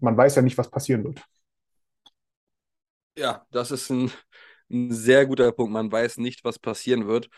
[0.00, 1.22] man weiß ja nicht, was passieren wird.
[3.16, 4.10] Ja, das ist ein,
[4.70, 5.72] ein sehr guter Punkt.
[5.72, 7.28] Man weiß nicht, was passieren wird.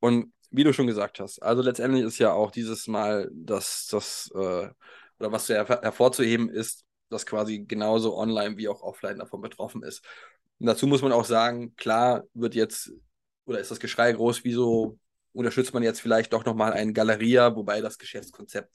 [0.00, 4.30] Und wie du schon gesagt hast, also letztendlich ist ja auch dieses Mal das, das
[4.34, 4.68] äh,
[5.18, 10.04] oder was her hervorzuheben ist, dass quasi genauso online wie auch offline davon betroffen ist.
[10.58, 12.92] Und dazu muss man auch sagen, klar wird jetzt,
[13.44, 14.98] oder ist das Geschrei groß, wieso
[15.32, 18.70] unterstützt man jetzt vielleicht doch nochmal einen Galeria, wobei das Geschäftskonzept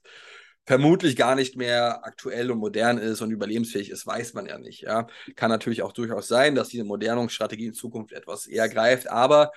[0.66, 4.82] vermutlich gar nicht mehr aktuell und modern ist und überlebensfähig ist, weiß man ja nicht.
[4.82, 5.06] Ja.
[5.34, 9.50] Kann natürlich auch durchaus sein, dass diese Modernungsstrategie in Zukunft etwas eher greift, aber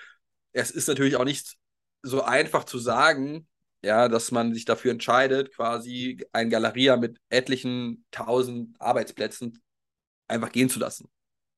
[0.54, 1.56] es ist natürlich auch nicht
[2.02, 3.48] so einfach zu sagen,
[3.84, 9.62] ja, dass man sich dafür entscheidet, quasi ein Galeria mit etlichen tausend Arbeitsplätzen
[10.28, 11.10] einfach gehen zu lassen.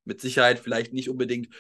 [0.06, 1.54] Mit Sicherheit vielleicht nicht unbedingt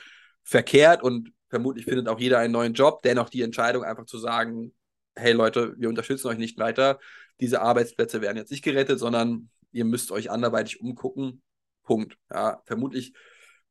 [0.43, 3.01] verkehrt und vermutlich findet auch jeder einen neuen Job.
[3.03, 4.73] Dennoch die Entscheidung einfach zu sagen,
[5.15, 6.99] hey Leute, wir unterstützen euch nicht weiter.
[7.39, 11.41] Diese Arbeitsplätze werden jetzt nicht gerettet, sondern ihr müsst euch anderweitig umgucken.
[11.83, 12.17] Punkt.
[12.31, 13.13] Ja, vermutlich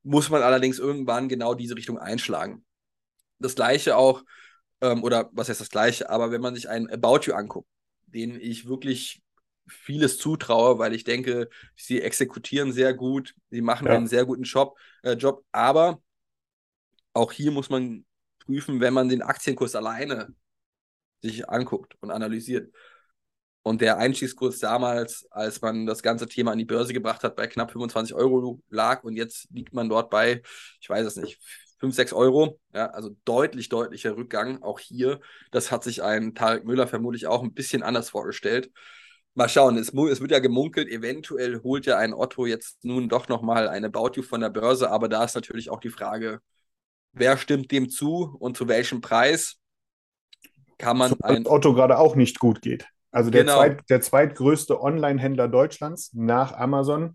[0.03, 2.65] muss man allerdings irgendwann genau diese Richtung einschlagen.
[3.39, 4.23] Das gleiche auch
[4.81, 7.69] ähm, oder was heißt das gleiche, aber wenn man sich einen About You anguckt,
[8.07, 9.23] den ich wirklich
[9.67, 13.95] vieles zutraue, weil ich denke, sie exekutieren sehr gut, sie machen ja.
[13.95, 16.01] einen sehr guten Job, äh, Job, aber
[17.13, 18.05] auch hier muss man
[18.41, 20.35] prüfen, wenn man den Aktienkurs alleine
[21.23, 22.73] sich anguckt und analysiert.
[23.63, 27.47] Und der Einstiegskurs damals, als man das ganze Thema an die Börse gebracht hat, bei
[27.47, 30.43] knapp 25 Euro lag und jetzt liegt man dort bei,
[30.81, 31.41] ich weiß es nicht,
[31.79, 32.61] 5, 6 Euro.
[32.75, 34.63] Ja, also deutlich, deutlicher Rückgang.
[34.63, 38.71] Auch hier, das hat sich ein Tarek Müller vermutlich auch ein bisschen anders vorgestellt.
[39.35, 43.29] Mal schauen, es, es wird ja gemunkelt, eventuell holt ja ein Otto jetzt nun doch
[43.29, 46.41] nochmal eine Bautu von der Börse, aber da ist natürlich auch die Frage,
[47.13, 49.57] wer stimmt dem zu und zu welchem Preis
[50.79, 52.87] kann man ein Otto gerade auch nicht gut geht.
[53.11, 53.57] Also der, genau.
[53.57, 57.15] zweit, der zweitgrößte Online-Händler Deutschlands nach Amazon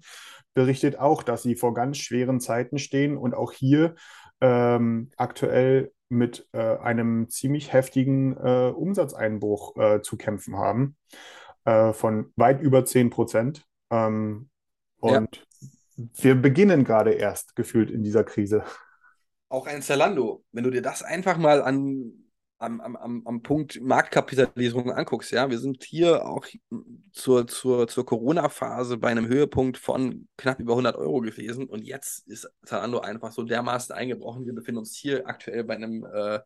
[0.54, 3.96] berichtet auch, dass sie vor ganz schweren Zeiten stehen und auch hier
[4.42, 10.96] ähm, aktuell mit äh, einem ziemlich heftigen äh, Umsatzeinbruch äh, zu kämpfen haben,
[11.66, 13.66] äh, von weit über 10 Prozent.
[13.90, 14.50] Ähm,
[15.00, 15.48] und
[15.96, 16.06] ja.
[16.16, 18.64] wir beginnen gerade erst gefühlt in dieser Krise.
[19.50, 22.19] Auch ein Zalando, wenn du dir das einfach mal an
[22.60, 26.46] am, am, am Punkt Marktkapitalisierung anguckst, ja, wir sind hier auch
[27.14, 32.28] zur, zur, zur Corona-Phase bei einem Höhepunkt von knapp über 100 Euro gewesen und jetzt
[32.28, 34.46] ist Zalando einfach so dermaßen eingebrochen.
[34.46, 36.40] Wir befinden uns hier aktuell bei einem, äh,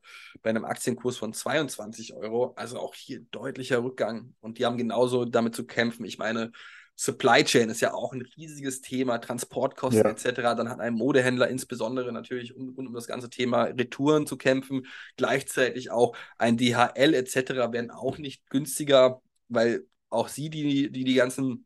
[0.43, 5.25] bei einem Aktienkurs von 22 Euro, also auch hier deutlicher Rückgang und die haben genauso
[5.25, 6.05] damit zu kämpfen.
[6.05, 6.51] Ich meine,
[6.95, 10.11] Supply Chain ist ja auch ein riesiges Thema, Transportkosten ja.
[10.11, 10.55] etc.
[10.55, 14.85] Dann hat ein Modehändler insbesondere natürlich um, um das ganze Thema Retouren zu kämpfen.
[15.17, 17.71] Gleichzeitig auch ein DHL etc.
[17.71, 21.65] werden auch nicht günstiger, weil auch sie die, die, die ganzen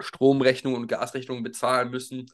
[0.00, 2.30] Stromrechnungen und Gasrechnungen bezahlen müssen.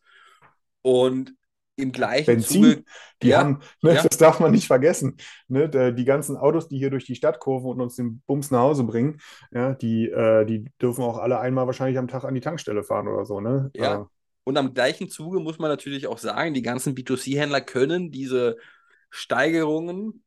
[0.83, 1.35] Und
[1.81, 2.85] im gleichen Benzin, Zuge,
[3.23, 4.03] die ja, haben, ne, ja.
[4.03, 5.17] das darf man nicht vergessen,
[5.49, 8.61] ne, die ganzen Autos, die hier durch die Stadt kurven und uns den Bums nach
[8.61, 9.21] Hause bringen,
[9.53, 13.09] ja, die, äh, die dürfen auch alle einmal wahrscheinlich am Tag an die Tankstelle fahren
[13.09, 13.71] oder so, ne?
[13.75, 14.03] Ja.
[14.03, 14.05] Äh.
[14.45, 18.57] Und am gleichen Zuge muss man natürlich auch sagen, die ganzen B2C-Händler können diese
[19.11, 20.25] Steigerungen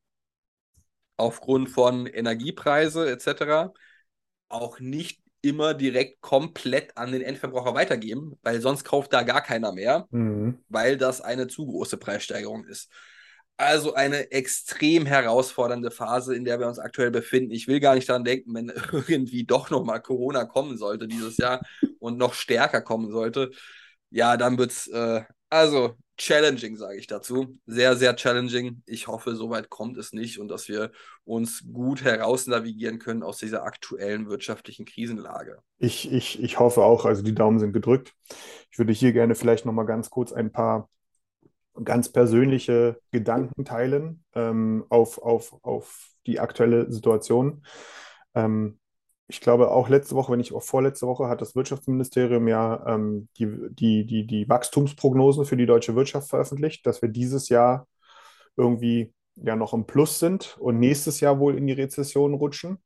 [1.18, 3.74] aufgrund von Energiepreise etc.
[4.50, 9.74] auch nicht immer direkt komplett an den Endverbraucher weitergeben, weil sonst kauft da gar keiner
[9.74, 10.64] mehr, mhm.
[10.70, 12.90] weil das eine zu große Preissteigerung ist.
[13.58, 17.52] Also eine extrem herausfordernde Phase, in der wir uns aktuell befinden.
[17.52, 18.72] Ich will gar nicht daran denken, wenn
[19.08, 21.62] irgendwie doch nochmal Corona kommen sollte dieses Jahr
[22.00, 23.52] und noch stärker kommen sollte.
[24.10, 25.24] Ja, dann wird es äh,
[25.54, 27.60] Also, challenging, sage ich dazu.
[27.68, 28.82] Sehr, sehr challenging.
[28.88, 30.90] Ich hoffe, soweit kommt es nicht und dass wir
[31.26, 35.60] uns gut herausnavigieren können aus dieser aktuellen wirtschaftlichen Krisenlage.
[35.78, 38.16] Ich, ich, ich hoffe auch, also die Daumen sind gedrückt.
[38.72, 40.90] Ich würde hier gerne vielleicht nochmal ganz kurz ein paar
[41.84, 47.64] ganz persönliche Gedanken teilen ähm, auf, auf, auf die aktuelle Situation.
[48.34, 48.80] Ähm,
[49.34, 53.30] ich glaube, auch letzte Woche, wenn nicht auch vorletzte Woche, hat das Wirtschaftsministerium ja ähm,
[53.38, 57.88] die, die, die, die Wachstumsprognosen für die deutsche Wirtschaft veröffentlicht, dass wir dieses Jahr
[58.56, 62.78] irgendwie ja noch im Plus sind und nächstes Jahr wohl in die Rezession rutschen.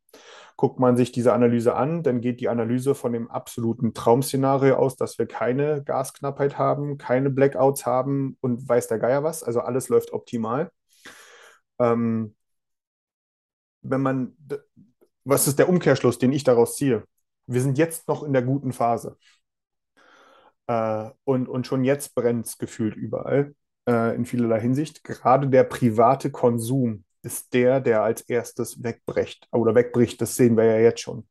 [0.55, 4.95] Guckt man sich diese Analyse an, dann geht die Analyse von dem absoluten Traum-Szenario aus,
[4.95, 9.43] dass wir keine Gasknappheit haben, keine Blackouts haben und weiß der Geier was.
[9.43, 10.71] Also alles läuft optimal.
[11.79, 12.35] Ähm,
[13.81, 14.37] wenn man,
[15.27, 17.03] was ist der Umkehrschluss, den ich daraus ziehe?
[17.47, 19.17] Wir sind jetzt noch in der guten Phase.
[20.67, 23.53] Äh, und, und schon jetzt brennt es gefühlt überall
[23.87, 25.03] äh, in vielerlei Hinsicht.
[25.03, 30.21] Gerade der private Konsum ist der, der als erstes wegbricht oder wegbricht.
[30.21, 31.27] Das sehen wir ja jetzt schon.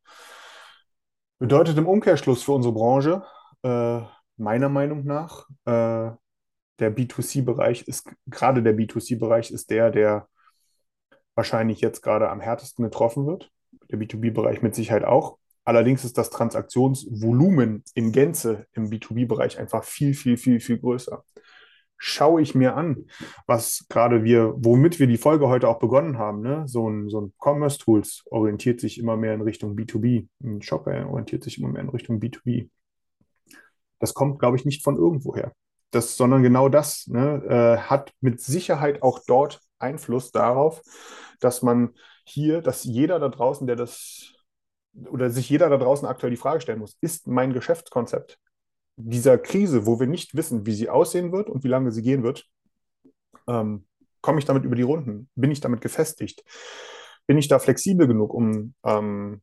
[1.38, 3.22] Bedeutet im Umkehrschluss für unsere Branche,
[3.62, 4.00] äh,
[4.36, 6.10] meiner Meinung nach, äh,
[6.78, 10.28] der B2C-Bereich ist, gerade der B2C-Bereich ist der, der
[11.34, 13.50] wahrscheinlich jetzt gerade am härtesten getroffen wird.
[13.90, 15.38] Der B2B-Bereich mit Sicherheit auch.
[15.64, 21.24] Allerdings ist das Transaktionsvolumen in Gänze im B2B-Bereich einfach viel, viel, viel, viel größer
[21.98, 23.06] schaue ich mir an,
[23.46, 26.64] was gerade wir, womit wir die Folge heute auch begonnen haben, ne?
[26.66, 31.42] so ein, so ein Commerce-Tools orientiert sich immer mehr in Richtung B2B, ein Shopper orientiert
[31.42, 32.68] sich immer mehr in Richtung B2B.
[33.98, 35.52] Das kommt, glaube ich, nicht von irgendwoher.
[35.90, 40.82] Das, sondern genau das ne, äh, hat mit Sicherheit auch dort Einfluss darauf,
[41.40, 41.90] dass man
[42.26, 44.32] hier, dass jeder da draußen, der das
[45.10, 48.38] oder sich jeder da draußen aktuell die Frage stellen muss, ist mein Geschäftskonzept
[48.96, 52.22] dieser Krise, wo wir nicht wissen, wie sie aussehen wird und wie lange sie gehen
[52.22, 52.46] wird,
[53.46, 53.86] ähm,
[54.22, 55.28] komme ich damit über die Runden?
[55.34, 56.42] Bin ich damit gefestigt?
[57.26, 59.42] Bin ich da flexibel genug, um ähm,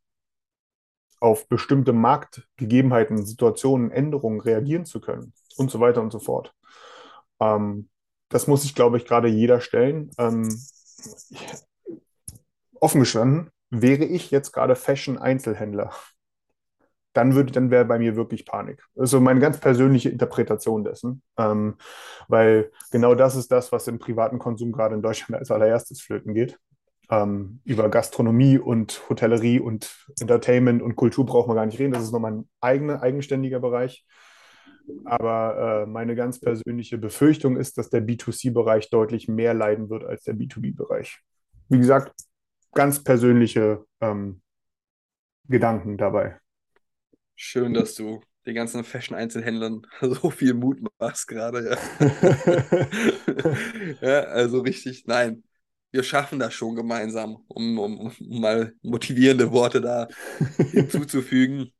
[1.19, 6.53] auf bestimmte Marktgegebenheiten, Situationen, Änderungen reagieren zu können und so weiter und so fort?
[7.39, 7.89] Ähm,
[8.29, 10.09] das muss sich, glaube ich, gerade jeder stellen.
[10.17, 10.49] Ähm,
[12.83, 15.91] offen gestanden, wäre ich jetzt gerade Fashion-Einzelhändler,
[17.13, 18.83] dann würde, dann wäre bei mir wirklich Panik.
[18.97, 21.75] Also meine ganz persönliche Interpretation dessen, ähm,
[22.27, 26.33] weil genau das ist das, was im privaten Konsum gerade in Deutschland als allererstes flöten
[26.33, 26.59] geht.
[27.09, 31.93] Ähm, über Gastronomie und Hotellerie und Entertainment und Kultur braucht man gar nicht reden.
[31.93, 34.05] Das ist nochmal ein eigener, eigenständiger Bereich.
[35.05, 40.23] Aber äh, meine ganz persönliche Befürchtung ist, dass der B2C-Bereich deutlich mehr leiden wird als
[40.23, 41.19] der B2B-Bereich.
[41.69, 42.13] Wie gesagt,
[42.73, 44.41] ganz persönliche ähm,
[45.47, 46.39] Gedanken dabei.
[47.35, 51.77] Schön, dass du den ganzen Fashion-Einzelhändlern so viel Mut machst gerade.
[51.99, 52.07] Ja.
[54.01, 55.43] ja, also richtig, nein,
[55.91, 60.07] wir schaffen das schon gemeinsam, um, um, um mal motivierende Worte da
[60.71, 61.71] hinzuzufügen.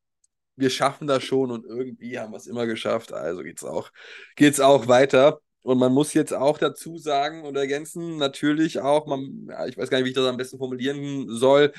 [0.55, 3.11] Wir schaffen das schon und irgendwie haben wir es immer geschafft.
[3.11, 3.91] Also geht's auch,
[4.35, 5.39] geht's auch weiter.
[5.64, 9.89] Und man muss jetzt auch dazu sagen und ergänzen, natürlich auch, man, ja, ich weiß
[9.89, 11.74] gar nicht, wie ich das am besten formulieren soll,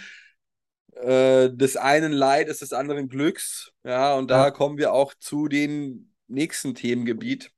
[0.95, 3.73] äh, des einen Leid ist des anderen Glücks.
[3.85, 4.51] Ja, und da ja.
[4.51, 7.51] kommen wir auch zu dem nächsten Themengebiet.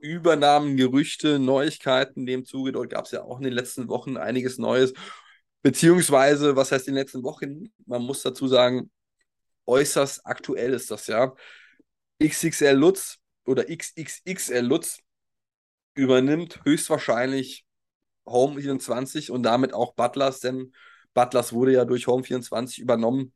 [0.00, 2.72] Übernahmen, Gerüchte, Neuigkeiten in dem Zuge.
[2.72, 4.92] Dort gab es ja auch in den letzten Wochen einiges Neues.
[5.62, 7.72] Beziehungsweise, was heißt in den letzten Wochen?
[7.86, 8.90] Man muss dazu sagen,
[9.66, 11.34] äußerst aktuell ist das ja.
[12.22, 14.98] XXL Lutz oder XXXL Lutz
[15.98, 17.66] übernimmt höchstwahrscheinlich
[18.24, 20.72] Home 24 und damit auch Butlers, denn
[21.12, 23.32] Butlers wurde ja durch Home24 übernommen.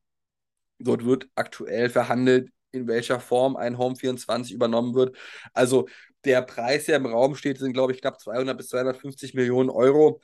[0.79, 5.17] Dort wird aktuell verhandelt, in welcher Form ein Home24 übernommen wird.
[5.53, 5.89] Also
[6.25, 10.21] der Preis, der im Raum steht, sind, glaube ich, knapp 200 bis 250 Millionen Euro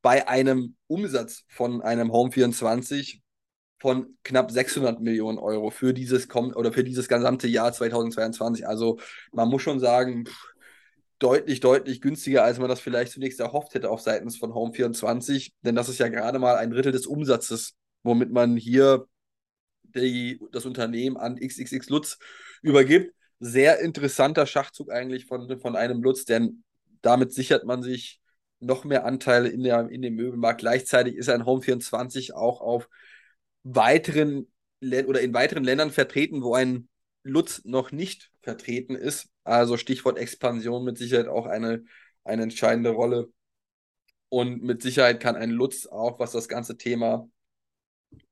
[0.00, 3.20] bei einem Umsatz von einem Home24
[3.78, 8.66] von knapp 600 Millionen Euro für dieses oder für dieses gesamte Jahr 2022.
[8.66, 8.98] Also
[9.32, 10.53] man muss schon sagen, pff,
[11.18, 15.74] deutlich, deutlich günstiger, als man das vielleicht zunächst erhofft hätte auf Seiten von Home24, denn
[15.74, 19.06] das ist ja gerade mal ein Drittel des Umsatzes, womit man hier
[19.82, 22.18] die, das Unternehmen an XXX Lutz
[22.62, 23.14] übergibt.
[23.40, 26.64] Sehr interessanter Schachzug eigentlich von, von einem Lutz, denn
[27.02, 28.20] damit sichert man sich
[28.60, 30.60] noch mehr Anteile in, der, in dem Möbelmarkt.
[30.60, 32.88] Gleichzeitig ist ein Home24 auch auf
[33.62, 34.48] weiteren
[34.82, 36.88] oder in weiteren Ländern vertreten, wo ein
[37.22, 39.28] Lutz noch nicht vertreten ist.
[39.44, 41.84] Also Stichwort Expansion mit Sicherheit auch eine,
[42.24, 43.30] eine entscheidende Rolle.
[44.28, 47.28] Und mit Sicherheit kann ein Lutz auch, was das ganze Thema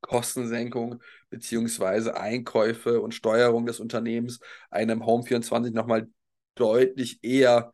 [0.01, 1.01] Kostensenkung
[1.31, 4.41] beziehungsweise Einkäufe und Steuerung des Unternehmens
[4.71, 6.09] einem Home24 nochmal
[6.55, 7.73] deutlich eher,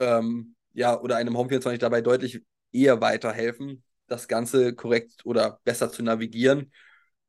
[0.00, 2.42] ähm, ja, oder einem Home 24 dabei deutlich
[2.72, 6.72] eher weiterhelfen, das Ganze korrekt oder besser zu navigieren.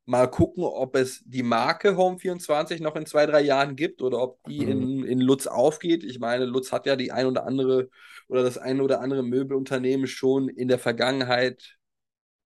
[0.10, 4.44] Mal gucken, ob es die Marke Home24 noch in zwei, drei Jahren gibt oder ob
[4.46, 4.72] die Mhm.
[4.72, 6.04] in, in Lutz aufgeht.
[6.04, 7.90] Ich meine, Lutz hat ja die ein oder andere
[8.28, 11.78] oder das ein oder andere Möbelunternehmen schon in der Vergangenheit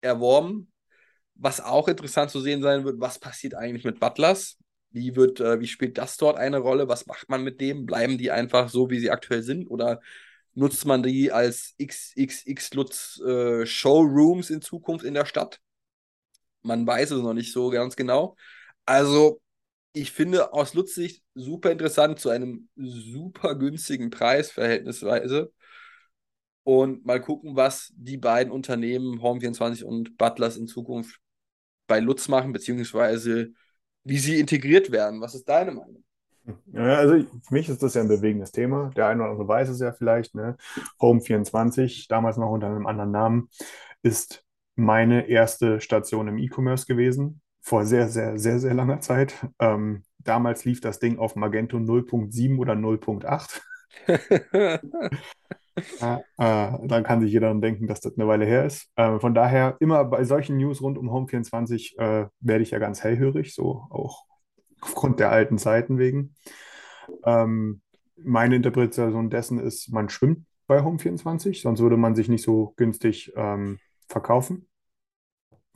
[0.00, 0.72] erworben.
[1.34, 4.56] Was auch interessant zu sehen sein wird, was passiert eigentlich mit Butlers?
[4.90, 6.88] Wie wird, äh, wie spielt das dort eine Rolle?
[6.88, 7.84] Was macht man mit dem?
[7.84, 9.66] Bleiben die einfach so, wie sie aktuell sind?
[9.68, 10.00] Oder
[10.54, 15.60] nutzt man die als XXX Lutz äh, Showrooms in Zukunft in der Stadt?
[16.62, 18.36] Man weiß es noch nicht so ganz genau.
[18.86, 19.40] Also,
[19.92, 25.52] ich finde aus Lutz-Sicht super interessant zu einem super günstigen Preis, verhältnisweise.
[26.62, 31.18] Und mal gucken, was die beiden Unternehmen, Home24 und Butlers, in Zukunft
[31.86, 33.52] bei Lutz machen, beziehungsweise
[34.04, 35.20] wie sie integriert werden.
[35.20, 36.04] Was ist deine Meinung?
[36.72, 38.90] Ja, also für mich ist das ja ein bewegendes Thema.
[38.96, 40.34] Der eine oder andere weiß es ja vielleicht.
[40.34, 40.56] Ne?
[41.00, 43.50] Home24, damals noch unter einem anderen Namen,
[44.02, 44.44] ist
[44.76, 47.40] meine erste Station im E-Commerce gewesen.
[47.60, 49.34] Vor sehr, sehr, sehr, sehr langer Zeit.
[49.58, 53.60] Ähm, damals lief das Ding auf Magento 0.7 oder 0.8.
[56.00, 58.88] Ja, äh, dann kann sich jeder dann denken, dass das eine Weile her ist.
[58.96, 63.02] Äh, von daher, immer bei solchen News rund um Home24 äh, werde ich ja ganz
[63.02, 64.24] hellhörig, so auch
[64.80, 66.34] aufgrund der alten Zeiten wegen.
[67.24, 67.82] Ähm,
[68.16, 73.32] meine Interpretation dessen ist, man schwimmt bei Home24, sonst würde man sich nicht so günstig
[73.36, 73.78] ähm,
[74.10, 74.68] verkaufen.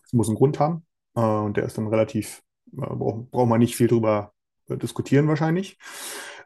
[0.04, 3.60] Es muss einen Grund haben äh, und der ist dann relativ, äh, braucht, braucht man
[3.60, 4.32] nicht viel drüber
[4.68, 5.78] äh, diskutieren wahrscheinlich.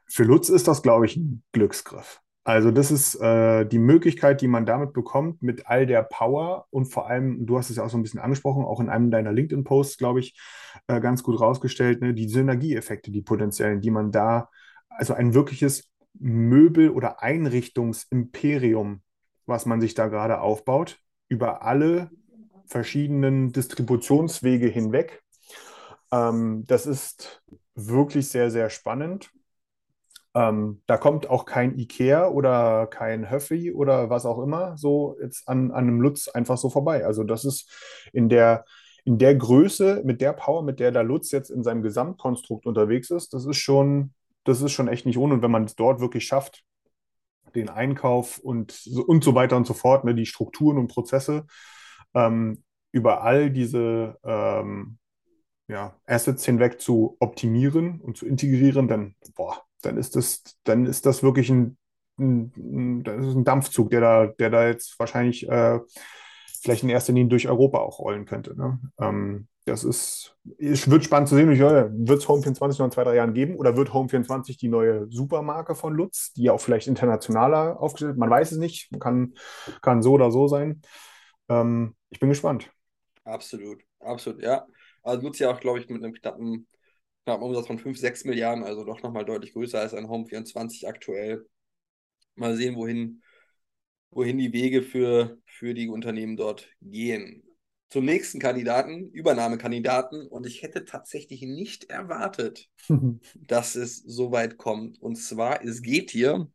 [0.07, 2.21] Für Lutz ist das, glaube ich, ein Glücksgriff.
[2.45, 6.87] Also das ist äh, die Möglichkeit, die man damit bekommt, mit all der Power und
[6.87, 9.33] vor allem, du hast es ja auch so ein bisschen angesprochen, auch in einem deiner
[9.33, 10.35] LinkedIn-Posts, glaube ich,
[10.87, 14.49] äh, ganz gut rausgestellt, ne, die Synergieeffekte, die potenziellen, die man da,
[14.89, 19.03] also ein wirkliches Möbel- oder Einrichtungsimperium,
[19.45, 20.99] was man sich da gerade aufbaut,
[21.29, 22.11] über alle
[22.67, 25.23] verschiedenen Distributionswege hinweg.
[26.13, 27.43] Ähm, das ist
[27.75, 29.31] wirklich sehr, sehr spannend.
[30.35, 35.49] Ähm, da kommt auch kein Ikea oder kein Höffi oder was auch immer so jetzt
[35.49, 37.05] an, an einem Lutz einfach so vorbei.
[37.05, 37.71] Also das ist
[38.13, 38.65] in der,
[39.05, 43.11] in der Größe, mit der Power, mit der der Lutz jetzt in seinem Gesamtkonstrukt unterwegs
[43.11, 44.13] ist, das ist schon,
[44.45, 45.35] das ist schon echt nicht ohne.
[45.35, 46.63] Und wenn man es dort wirklich schafft,
[47.55, 51.47] den Einkauf und so, und so weiter und so fort, ne, die Strukturen und Prozesse.
[52.15, 54.99] Ähm, über all diese ähm,
[55.69, 61.05] ja, Assets hinweg zu optimieren und zu integrieren, dann, boah, dann ist das, dann ist
[61.07, 61.77] das wirklich ein,
[62.19, 65.79] ein, ein, ein Dampfzug, der da, der da jetzt wahrscheinlich äh,
[66.61, 68.57] vielleicht in erster Linie durch Europa auch rollen könnte.
[68.57, 68.79] Ne?
[69.01, 71.49] Ähm, das ist, es wird spannend zu sehen.
[71.49, 75.75] Wird es Home24 noch in zwei, drei Jahren geben oder wird Home24 die neue Supermarke
[75.75, 79.35] von Lutz, die auch vielleicht internationaler aufgestellt Man weiß es nicht, kann,
[79.83, 80.81] kann so oder so sein.
[81.49, 82.71] Ähm, ich bin gespannt.
[83.25, 84.67] Absolut, absolut, ja.
[85.03, 86.67] Also Lutz ja auch, glaube ich, mit einem knappen,
[87.25, 91.47] knappen Umsatz von 5, 6 Milliarden, also doch nochmal deutlich größer als ein Home24 aktuell.
[92.37, 93.23] Mal sehen, wohin,
[94.11, 97.43] wohin die Wege für, für die Unternehmen dort gehen.
[97.91, 100.27] Zum nächsten Kandidaten, Übernahmekandidaten.
[100.27, 102.69] Und ich hätte tatsächlich nicht erwartet,
[103.35, 105.01] dass es so weit kommt.
[105.01, 106.51] Und zwar, es geht hier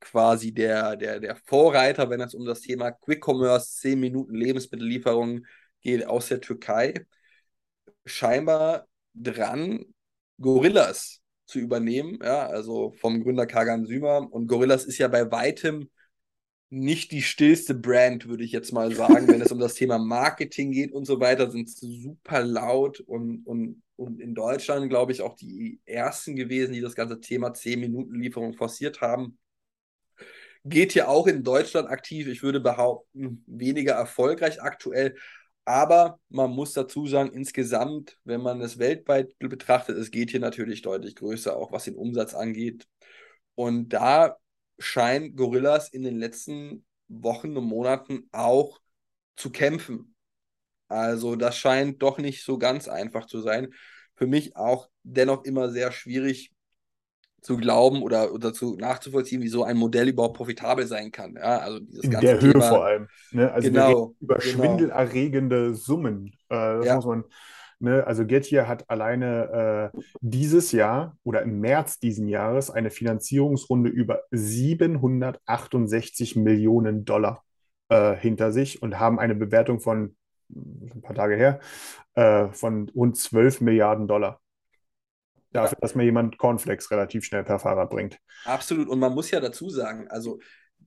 [0.00, 5.46] quasi der, der, der Vorreiter, wenn es um das Thema Quick Commerce, 10 Minuten Lebensmittellieferung
[5.80, 7.06] geht aus der Türkei,
[8.04, 9.84] scheinbar dran,
[10.40, 12.18] Gorillas zu übernehmen.
[12.22, 14.32] Ja, also vom Gründer Kagan Sümer.
[14.32, 15.88] Und Gorillas ist ja bei weitem
[16.74, 20.72] nicht die stillste Brand, würde ich jetzt mal sagen, wenn es um das Thema Marketing
[20.72, 25.36] geht und so weiter, sind super laut und, und, und in Deutschland, glaube ich, auch
[25.36, 29.38] die ersten gewesen, die das ganze Thema 10-Minuten-Lieferung forciert haben.
[30.64, 35.14] Geht hier auch in Deutschland aktiv, ich würde behaupten, weniger erfolgreich aktuell,
[35.64, 40.82] aber man muss dazu sagen, insgesamt, wenn man es weltweit betrachtet, es geht hier natürlich
[40.82, 42.86] deutlich größer, auch was den Umsatz angeht.
[43.54, 44.36] Und da
[44.78, 48.80] scheint Gorillas in den letzten Wochen und Monaten auch
[49.36, 50.14] zu kämpfen.
[50.88, 53.74] Also das scheint doch nicht so ganz einfach zu sein.
[54.16, 56.52] Für mich auch dennoch immer sehr schwierig
[57.42, 61.34] zu glauben oder, oder zu nachzuvollziehen, wie so ein Modell überhaupt profitabel sein kann.
[61.36, 63.08] Ja, also dieses In ganze der Höhe Thema, vor allem.
[63.30, 63.50] Ne?
[63.52, 64.40] Also Genau, über genau.
[64.40, 66.32] schwindelerregende Summen.
[66.48, 66.92] Äh, das Ja.
[66.92, 67.24] muss man,
[67.84, 68.04] ne?
[68.06, 74.22] Also Gettier hat alleine äh, dieses Jahr oder im März diesen Jahres eine Finanzierungsrunde über
[74.32, 77.44] 768 Millionen Dollar
[77.88, 80.16] äh, hinter sich und haben eine Bewertung von
[80.50, 81.60] ein paar Tage her
[82.14, 84.40] äh, von rund 12 Milliarden Dollar.
[85.52, 88.18] dafür, dass mir jemand Cornflakes relativ schnell per Fahrrad bringt.
[88.44, 88.88] Absolut.
[88.88, 90.40] Und man muss ja dazu sagen, also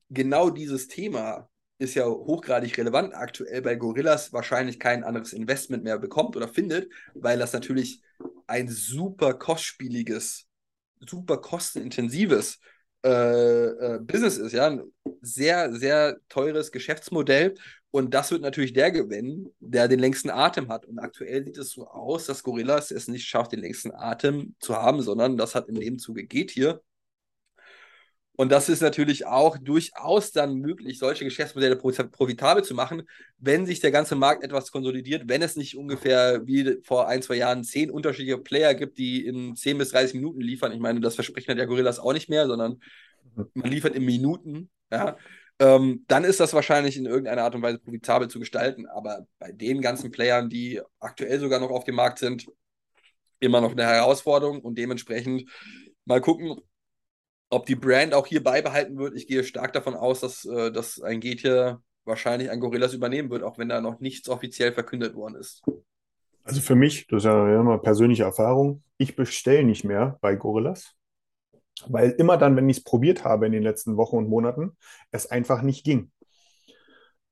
[0.09, 5.99] genau dieses Thema ist ja hochgradig relevant aktuell bei Gorillas wahrscheinlich kein anderes Investment mehr
[5.99, 8.01] bekommt oder findet, weil das natürlich
[8.47, 10.47] ein super kostspieliges,
[10.99, 12.59] super kostenintensives
[13.05, 14.81] äh, äh, Business ist, ja, ein
[15.21, 17.55] sehr, sehr teures Geschäftsmodell.
[17.91, 20.85] Und das wird natürlich der gewinnen, der den längsten Atem hat.
[20.85, 24.75] Und aktuell sieht es so aus, dass Gorillas es nicht schafft, den längsten Atem zu
[24.75, 26.81] haben, sondern das hat in dem Zuge geht hier
[28.39, 33.01] und das ist natürlich auch durchaus dann möglich, solche Geschäftsmodelle profitabel zu machen,
[33.39, 37.35] wenn sich der ganze Markt etwas konsolidiert, wenn es nicht ungefähr wie vor ein, zwei
[37.35, 40.71] Jahren zehn unterschiedliche Player gibt, die in 10 bis 30 Minuten liefern.
[40.71, 42.79] Ich meine, das versprechen hat der Gorillas auch nicht mehr, sondern
[43.55, 44.69] man liefert in Minuten.
[44.91, 45.17] Ja.
[45.59, 48.85] Ähm, dann ist das wahrscheinlich in irgendeiner Art und Weise profitabel zu gestalten.
[48.85, 52.45] Aber bei den ganzen Playern, die aktuell sogar noch auf dem Markt sind,
[53.39, 55.49] immer noch eine Herausforderung und dementsprechend
[56.05, 56.61] mal gucken,
[57.49, 61.01] ob die Brand auch hier beibehalten wird, ich gehe stark davon aus, dass, äh, dass
[61.01, 65.35] ein Getje wahrscheinlich ein Gorillas übernehmen wird, auch wenn da noch nichts offiziell verkündet worden
[65.35, 65.63] ist.
[66.43, 70.95] Also für mich, das ist ja immer persönliche Erfahrung, ich bestelle nicht mehr bei Gorillas,
[71.87, 74.77] weil immer dann, wenn ich es probiert habe in den letzten Wochen und Monaten,
[75.11, 76.11] es einfach nicht ging.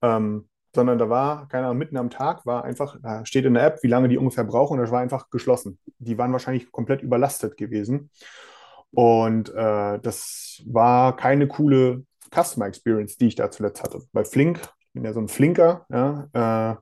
[0.01, 3.65] Ähm, sondern da war, keine Ahnung, mitten am Tag war einfach, da steht in der
[3.65, 5.79] App, wie lange die ungefähr brauchen, und das war einfach geschlossen.
[5.99, 8.11] Die waren wahrscheinlich komplett überlastet gewesen.
[8.95, 14.01] Und äh, das war keine coole Customer Experience, die ich da zuletzt hatte.
[14.13, 16.75] Bei Flink, ich bin ja so ein Flinker, ja, äh,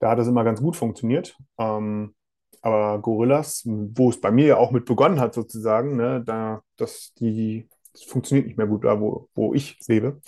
[0.00, 1.36] da hat das immer ganz gut funktioniert.
[1.58, 2.14] Ähm,
[2.62, 7.12] aber Gorillas, wo es bei mir ja auch mit begonnen hat, sozusagen, ne, da, das,
[7.18, 10.20] die, das funktioniert nicht mehr gut da, wo, wo ich lebe.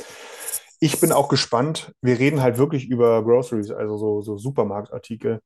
[0.80, 1.93] Ich bin auch gespannt.
[2.01, 5.41] Wir reden halt wirklich über Groceries, also so, so Supermarktartikel.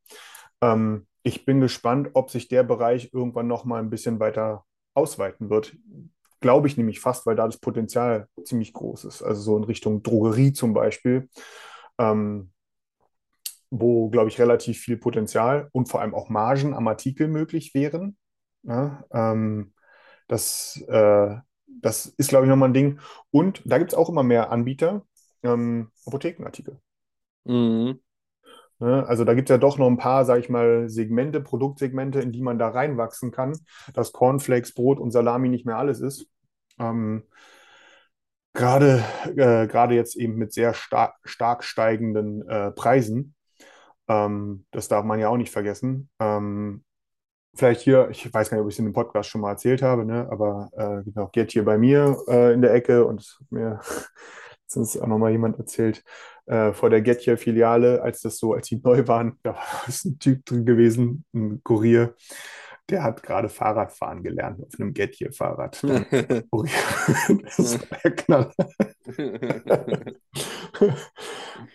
[0.62, 4.64] Ähm, ich bin gespannt, ob sich der Bereich irgendwann noch mal ein bisschen weiter
[4.94, 5.76] ausweiten wird.
[6.40, 9.22] Glaube ich nämlich fast, weil da das Potenzial ziemlich groß ist.
[9.22, 11.28] Also so in Richtung Drogerie zum Beispiel,
[11.98, 12.50] ähm,
[13.70, 18.16] wo, glaube ich, relativ viel Potenzial und vor allem auch Margen am Artikel möglich wären.
[18.62, 19.72] Ja, ähm,
[20.28, 21.36] das, äh,
[21.66, 23.00] das ist, glaube ich, nochmal ein Ding.
[23.30, 25.04] Und da gibt es auch immer mehr Anbieter,
[25.42, 26.78] ähm, Apothekenartikel.
[27.44, 28.03] Mhm.
[28.78, 29.06] Ne?
[29.06, 32.32] Also da gibt es ja doch noch ein paar, sage ich mal, Segmente, Produktsegmente, in
[32.32, 33.58] die man da reinwachsen kann,
[33.92, 36.26] dass Cornflakes, Brot und Salami nicht mehr alles ist.
[36.78, 37.24] Ähm,
[38.52, 39.04] gerade,
[39.36, 43.34] äh, gerade jetzt eben mit sehr star stark steigenden äh, Preisen.
[44.08, 46.10] Ähm, das darf man ja auch nicht vergessen.
[46.20, 46.84] Ähm,
[47.54, 49.82] vielleicht hier, ich weiß gar nicht, ob ich es in dem Podcast schon mal erzählt
[49.82, 50.28] habe, ne?
[50.30, 53.80] aber äh, genau, Gerd hier bei mir äh, in der Ecke und mir
[54.64, 56.04] letztens auch nochmal jemand erzählt,
[56.46, 59.62] äh, vor der Getje-Filiale, als das so, als die neu waren, da war
[60.04, 62.14] ein Typ drin gewesen, ein Kurier,
[62.90, 65.82] der hat gerade Fahrradfahren gelernt auf einem Getje-Fahrrad.
[65.82, 68.52] das war der Knaller.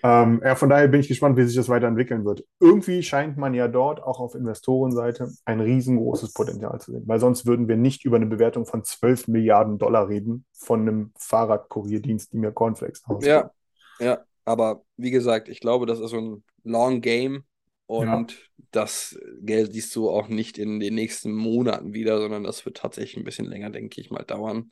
[0.04, 2.44] ähm, ja, von daher bin ich gespannt, wie sich das weiterentwickeln wird.
[2.60, 7.48] Irgendwie scheint man ja dort auch auf Investorenseite ein riesengroßes Potenzial zu sehen, weil sonst
[7.48, 12.38] würden wir nicht über eine Bewertung von 12 Milliarden Dollar reden von einem Fahrradkurierdienst, die
[12.38, 13.26] mir Cornflakes ausgibt.
[13.26, 13.52] Ja,
[14.00, 14.20] ja.
[14.50, 17.44] Aber wie gesagt, ich glaube, das ist so ein Long Game
[17.86, 18.38] und ja.
[18.72, 23.18] das Geld siehst du auch nicht in den nächsten Monaten wieder, sondern das wird tatsächlich
[23.18, 24.72] ein bisschen länger, denke ich mal, dauern.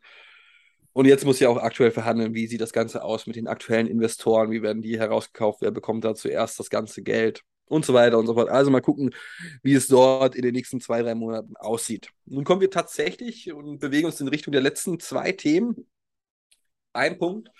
[0.94, 3.86] Und jetzt muss ja auch aktuell verhandeln, wie sieht das Ganze aus mit den aktuellen
[3.86, 8.18] Investoren, wie werden die herausgekauft, wer bekommt da zuerst das ganze Geld und so weiter
[8.18, 8.50] und so fort.
[8.50, 9.14] Also mal gucken,
[9.62, 12.10] wie es dort in den nächsten zwei, drei Monaten aussieht.
[12.26, 15.86] Nun kommen wir tatsächlich und bewegen uns in Richtung der letzten zwei Themen.
[16.94, 17.52] Ein Punkt,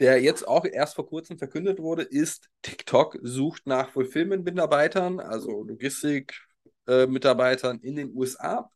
[0.00, 7.78] der jetzt auch erst vor kurzem verkündet wurde, ist, TikTok sucht nach Fulfillment-Mitarbeitern, also Logistik-Mitarbeitern
[7.80, 8.70] in den USA.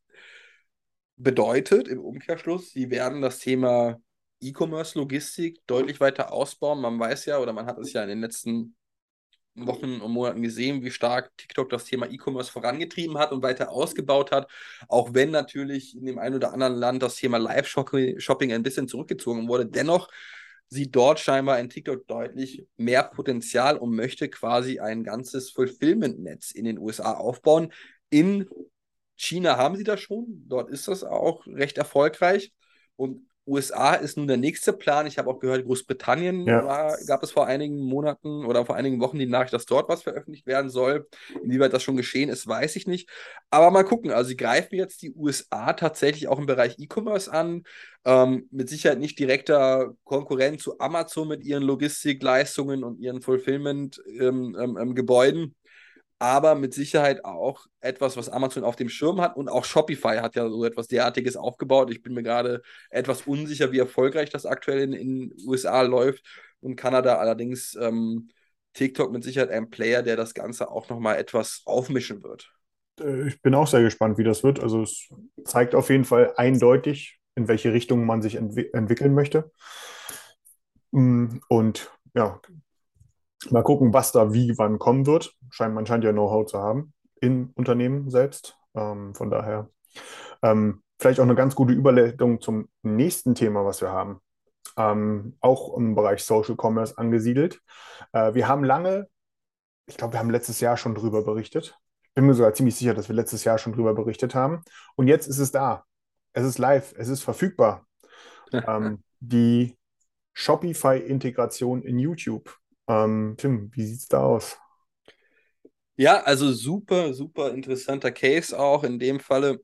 [1.17, 3.99] Bedeutet im Umkehrschluss, sie werden das Thema
[4.41, 6.81] E-Commerce-Logistik deutlich weiter ausbauen.
[6.81, 8.77] Man weiß ja, oder man hat es ja in den letzten
[9.55, 14.33] Wochen und Monaten gesehen, wie stark TikTok das Thema E-Commerce vorangetrieben hat und weiter ausgebaut
[14.33, 14.51] hat.
[14.89, 19.49] Auch wenn natürlich in dem einen oder anderen Land das Thema Live-Shopping ein bisschen zurückgezogen
[19.49, 19.67] wurde.
[19.67, 20.09] Dennoch
[20.69, 26.65] sieht dort scheinbar in TikTok deutlich mehr Potenzial und möchte quasi ein ganzes Fulfillment-Netz in
[26.65, 27.73] den USA aufbauen.
[28.11, 28.49] In
[29.17, 32.53] China haben sie das schon, dort ist das auch recht erfolgreich.
[32.97, 35.07] Und USA ist nun der nächste Plan.
[35.07, 36.65] Ich habe auch gehört, Großbritannien ja.
[36.65, 40.03] war, gab es vor einigen Monaten oder vor einigen Wochen die Nachricht, dass dort was
[40.03, 41.07] veröffentlicht werden soll.
[41.43, 43.11] Inwieweit das schon geschehen ist, weiß ich nicht.
[43.51, 44.11] Aber mal gucken.
[44.11, 47.65] Also sie greifen jetzt die USA tatsächlich auch im Bereich E-Commerce an.
[48.07, 54.23] Ähm, mit Sicherheit nicht direkter Konkurrent zu Amazon mit ihren Logistikleistungen und ihren Fulfillment-Gebäuden.
[54.23, 55.55] Ähm, ähm, ähm
[56.25, 60.37] aber mit Sicherheit auch etwas, was Amazon auf dem Schirm hat und auch Shopify hat
[60.37, 61.91] ja so etwas derartiges aufgebaut.
[61.91, 66.25] Ich bin mir gerade etwas unsicher, wie erfolgreich das aktuell in den USA läuft
[66.61, 68.31] und Kanada allerdings ähm,
[68.73, 72.51] TikTok mit Sicherheit ein Player, der das Ganze auch nochmal etwas aufmischen wird.
[73.01, 74.61] Äh, ich bin auch sehr gespannt, wie das wird.
[74.61, 75.13] Also es
[75.45, 79.53] zeigt auf jeden Fall eindeutig, in welche Richtung man sich entwi entwickeln möchte.
[80.91, 82.41] Mm, und ja,
[83.51, 85.35] mal gucken, was da wie wann kommen wird.
[85.51, 88.57] Scheint, man scheint ja Know-how zu haben im Unternehmen selbst.
[88.75, 89.71] Ähm, von daher
[90.43, 94.21] ähm, vielleicht auch eine ganz gute Überleitung zum nächsten Thema, was wir haben.
[94.77, 97.61] Ähm, auch im Bereich Social Commerce angesiedelt.
[98.13, 99.09] Äh, wir haben lange,
[99.87, 101.79] ich glaube, wir haben letztes Jahr schon drüber berichtet.
[102.03, 104.63] Ich bin mir sogar ziemlich sicher, dass wir letztes Jahr schon drüber berichtet haben.
[104.97, 105.85] Und jetzt ist es da.
[106.33, 107.87] Es ist live, es ist verfügbar.
[108.53, 109.77] ähm, die
[110.33, 112.57] Shopify-Integration in YouTube.
[112.89, 114.59] Ähm, Tim, wie sieht es da aus?
[115.97, 119.61] Ja, also super, super interessanter Case auch in dem Falle.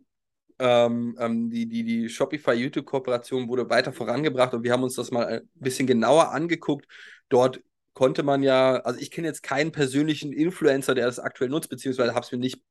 [0.58, 5.26] Ähm, ähm, die, die, die Shopify-YouTube-Kooperation wurde weiter vorangebracht und wir haben uns das mal
[5.26, 6.86] ein bisschen genauer angeguckt.
[7.30, 7.60] Dort
[7.94, 12.14] konnte man ja, also ich kenne jetzt keinen persönlichen Influencer, der das aktuell nutzt, beziehungsweise
[12.14, 12.62] habe es mir nicht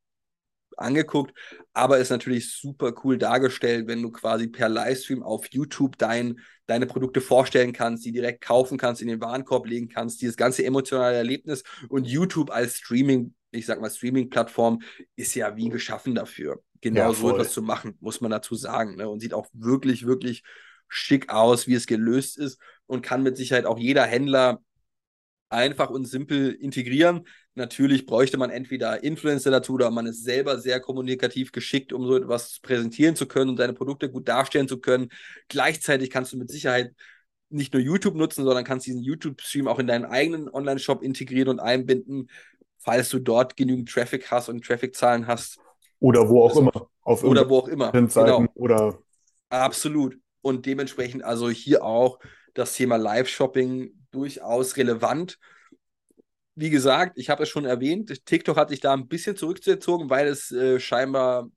[0.77, 1.37] angeguckt,
[1.73, 6.39] aber ist natürlich super cool dargestellt, wenn du quasi per Livestream auf YouTube dein,
[6.69, 10.63] deine Produkte vorstellen kannst, die direkt kaufen kannst, in den Warenkorb legen kannst, dieses ganze
[10.63, 14.81] emotionale Erlebnis und YouTube als Streaming, ich sag mal Streaming-Plattform,
[15.15, 18.97] ist ja wie geschaffen dafür, genau ja, so etwas zu machen, muss man dazu sagen,
[18.97, 19.09] ne?
[19.09, 20.43] und sieht auch wirklich, wirklich
[20.87, 24.61] schick aus, wie es gelöst ist und kann mit Sicherheit auch jeder Händler
[25.49, 27.27] einfach und simpel integrieren.
[27.55, 32.15] Natürlich bräuchte man entweder Influencer dazu oder man ist selber sehr kommunikativ geschickt, um so
[32.15, 35.09] etwas präsentieren zu können und seine Produkte gut darstellen zu können.
[35.47, 36.93] Gleichzeitig kannst du mit Sicherheit
[37.49, 41.59] nicht nur YouTube nutzen, sondern kannst diesen YouTube-Stream auch in deinen eigenen Online-Shop integrieren und
[41.59, 42.29] einbinden,
[42.77, 45.57] falls du dort genügend Traffic hast und Traffic-Zahlen hast.
[45.99, 46.89] Oder wo auch also, immer.
[47.01, 47.91] Auf oder wo auch immer.
[47.91, 48.45] Genau.
[48.53, 48.99] Oder
[49.49, 50.17] Absolut.
[50.41, 52.19] Und dementsprechend also hier auch
[52.53, 55.37] das Thema Live-Shopping durchaus relevant.
[56.55, 60.27] Wie gesagt, ich habe es schon erwähnt, TikTok hat sich da ein bisschen zurückgezogen, weil
[60.27, 61.49] es äh, scheinbar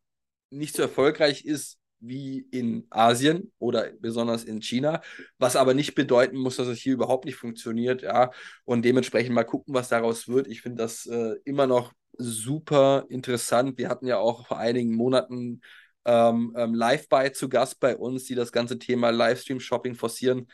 [0.51, 5.01] nicht so erfolgreich ist wie in Asien oder besonders in China,
[5.39, 8.33] was aber nicht bedeuten muss, dass es hier überhaupt nicht funktioniert, ja.
[8.65, 10.49] Und dementsprechend mal gucken, was daraus wird.
[10.49, 13.79] Ich finde das äh, immer noch super interessant.
[13.79, 15.61] Wir hatten ja auch vor einigen Monaten
[16.05, 20.49] ähm, ähm, Live-Buy zu Gast bei uns, die das ganze Thema Livestream-Shopping forcieren.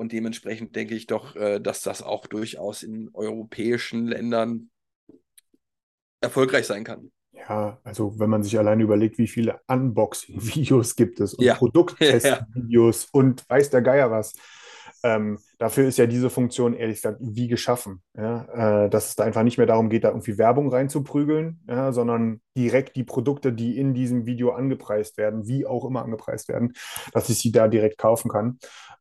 [0.00, 4.70] Und dementsprechend denke ich doch, äh, dass das auch durchaus in europäischen Ländern
[6.22, 7.12] erfolgreich sein kann.
[7.32, 11.54] Ja, also wenn man sich alleine überlegt, wie viele Unboxing-Videos gibt es und ja.
[11.54, 13.08] Produkttest-Videos ja.
[13.12, 14.32] und weiß der Geier was.
[15.02, 18.00] Ähm, dafür ist ja diese Funktion ehrlich gesagt wie geschaffen.
[18.16, 18.84] Ja?
[18.84, 21.92] Äh, dass es da einfach nicht mehr darum geht, da irgendwie Werbung reinzuprügeln, ja?
[21.92, 26.72] sondern direkt die Produkte, die in diesem Video angepreist werden, wie auch immer angepreist werden,
[27.12, 28.58] dass ich sie da direkt kaufen kann.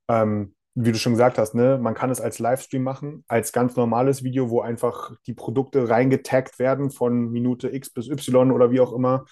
[0.09, 3.75] Ähm, wie du schon gesagt hast, ne, man kann es als Livestream machen, als ganz
[3.75, 8.79] normales Video, wo einfach die Produkte reingetaggt werden von Minute X bis Y oder wie
[8.79, 9.25] auch immer.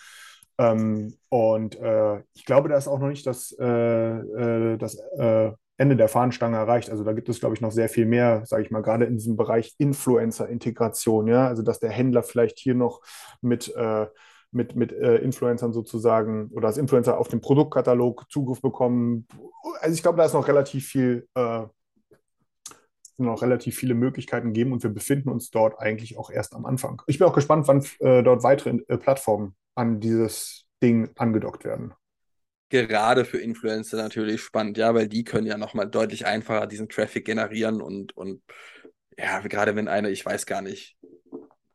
[0.57, 5.51] Ähm, und äh, ich glaube, da ist auch noch nicht das, äh, äh, das äh,
[5.77, 6.89] Ende der Fahnenstange erreicht.
[6.89, 9.17] Also da gibt es, glaube ich, noch sehr viel mehr, sage ich mal, gerade in
[9.17, 11.47] diesem Bereich Influencer-Integration, ja.
[11.47, 13.01] Also dass der Händler vielleicht hier noch
[13.41, 14.07] mit äh,
[14.51, 19.27] mit, mit äh, Influencern sozusagen oder als Influencer auf den Produktkatalog Zugriff bekommen.
[19.81, 21.65] Also ich glaube, da ist noch relativ viel, äh,
[23.17, 27.01] noch relativ viele Möglichkeiten geben und wir befinden uns dort eigentlich auch erst am Anfang.
[27.07, 31.93] Ich bin auch gespannt, wann äh, dort weitere äh, Plattformen an dieses Ding angedockt werden.
[32.69, 37.25] Gerade für Influencer natürlich spannend, ja, weil die können ja nochmal deutlich einfacher diesen Traffic
[37.25, 38.41] generieren und, und
[39.17, 40.97] ja, gerade wenn eine, ich weiß gar nicht,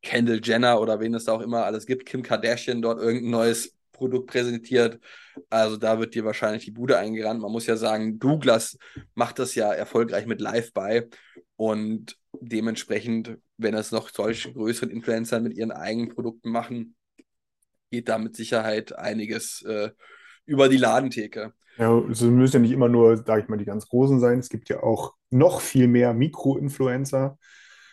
[0.02, 3.76] Kendall Jenner oder wen es da auch immer alles gibt, Kim Kardashian dort irgendein neues
[3.92, 4.98] Produkt präsentiert.
[5.48, 7.40] Also da wird dir wahrscheinlich die Bude eingerannt.
[7.40, 8.76] Man muss ja sagen, Douglas
[9.14, 11.08] macht das ja erfolgreich mit Live-Buy
[11.56, 16.96] und dementsprechend, wenn es noch solche größeren Influencer mit ihren eigenen Produkten machen,
[17.90, 19.90] geht da mit Sicherheit einiges äh,
[20.46, 21.52] über die Ladentheke.
[21.78, 24.38] Ja, es müssen ja nicht immer nur, sage ich mal, die ganz großen sein.
[24.38, 27.38] Es gibt ja auch noch viel mehr Mikro-Influencer,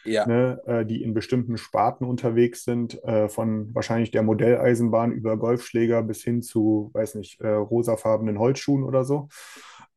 [0.04, 0.26] ja.
[0.26, 6.04] ne, äh, die in bestimmten Sparten unterwegs sind, äh, von wahrscheinlich der Modelleisenbahn über Golfschläger
[6.04, 9.30] bis hin zu, weiß nicht, äh, rosafarbenen Holzschuhen oder so.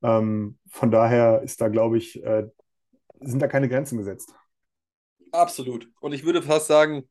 [0.02, 2.46] Ähm, von daher ist da, glaube ich, äh,
[3.20, 4.34] sind da keine Grenzen gesetzt.
[5.30, 5.88] Absolut.
[6.00, 7.08] Und ich würde fast sagen,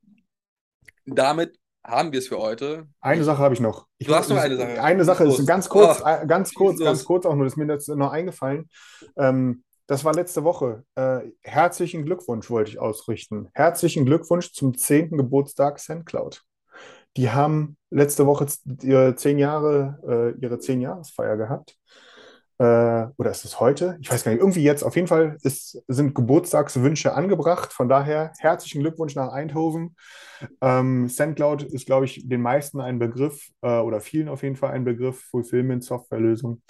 [1.06, 2.88] damit haben wir es für heute.
[3.00, 3.88] Eine Sache habe ich noch.
[3.98, 4.84] Ich du hast noch eine Sache.
[4.84, 7.66] Eine Sache ist ganz kurz, oh, ganz kurz, ganz kurz auch nur, das ist mir
[7.72, 8.70] jetzt noch eingefallen.
[9.18, 10.86] Ähm, das war letzte Woche.
[10.96, 13.50] Äh, herzlichen Glückwunsch wollte ich ausrichten.
[13.54, 15.18] Herzlichen Glückwunsch zum 10.
[15.18, 16.44] Geburtstag SendCloud.
[17.18, 18.48] Die haben letzte Woche
[18.84, 21.76] ihre zehn Jahre, äh, ihre zehn Jahresfeier gehabt.
[22.58, 23.98] Äh, oder ist es heute?
[24.00, 24.40] Ich weiß gar nicht.
[24.40, 24.84] Irgendwie jetzt.
[24.84, 27.74] Auf jeden Fall ist, sind Geburtstagswünsche angebracht.
[27.74, 29.98] Von daher herzlichen Glückwunsch nach Eindhoven.
[30.62, 34.72] Ähm, SendCloud ist, glaube ich, den meisten ein Begriff äh, oder vielen auf jeden Fall
[34.72, 35.20] ein Begriff.
[35.32, 36.62] Fulfillment Softwarelösung.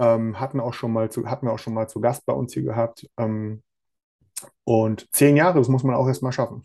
[0.00, 2.54] Ähm, hatten auch schon mal zu, hatten wir auch schon mal zu Gast bei uns
[2.54, 3.08] hier gehabt.
[3.16, 3.62] Ähm,
[4.64, 6.62] und zehn Jahre, das muss man auch erst mal schaffen.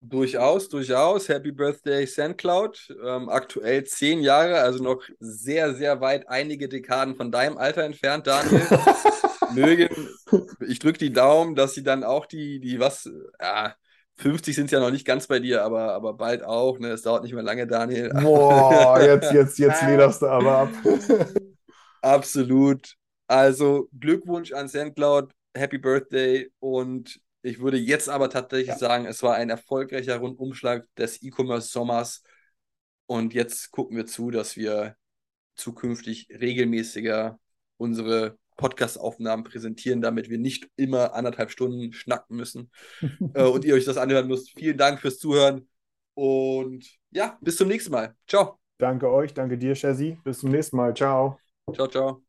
[0.00, 1.28] Durchaus, durchaus.
[1.28, 2.96] Happy Birthday SandCloud.
[3.04, 8.26] Ähm, aktuell zehn Jahre, also noch sehr, sehr weit, einige Dekaden von deinem Alter entfernt,
[8.26, 8.62] Daniel.
[9.54, 9.88] Mögen,
[10.66, 13.08] ich drücke die Daumen, dass sie dann auch die, die was,
[13.40, 13.74] ja,
[14.16, 16.78] 50 sind es ja noch nicht ganz bei dir, aber, aber bald auch.
[16.78, 16.88] Ne?
[16.88, 18.10] Es dauert nicht mehr lange, Daniel.
[18.10, 20.68] Boah, jetzt, jetzt, jetzt lederst du aber ab.
[22.06, 22.94] Absolut.
[23.26, 28.78] Also Glückwunsch an SandCloud, Happy Birthday und ich würde jetzt aber tatsächlich ja.
[28.78, 32.22] sagen, es war ein erfolgreicher Rundumschlag des E-Commerce-Sommers
[33.06, 34.94] und jetzt gucken wir zu, dass wir
[35.56, 37.40] zukünftig regelmäßiger
[37.76, 42.70] unsere Podcast-Aufnahmen präsentieren, damit wir nicht immer anderthalb Stunden schnacken müssen
[43.34, 44.50] äh, und ihr euch das anhören müsst.
[44.56, 45.68] Vielen Dank fürs Zuhören
[46.14, 48.14] und ja, bis zum nächsten Mal.
[48.28, 48.60] Ciao.
[48.78, 50.18] Danke euch, danke dir, Shazzy.
[50.22, 50.94] Bis zum nächsten Mal.
[50.94, 51.38] Ciao.
[51.72, 52.25] Ciao, ciao.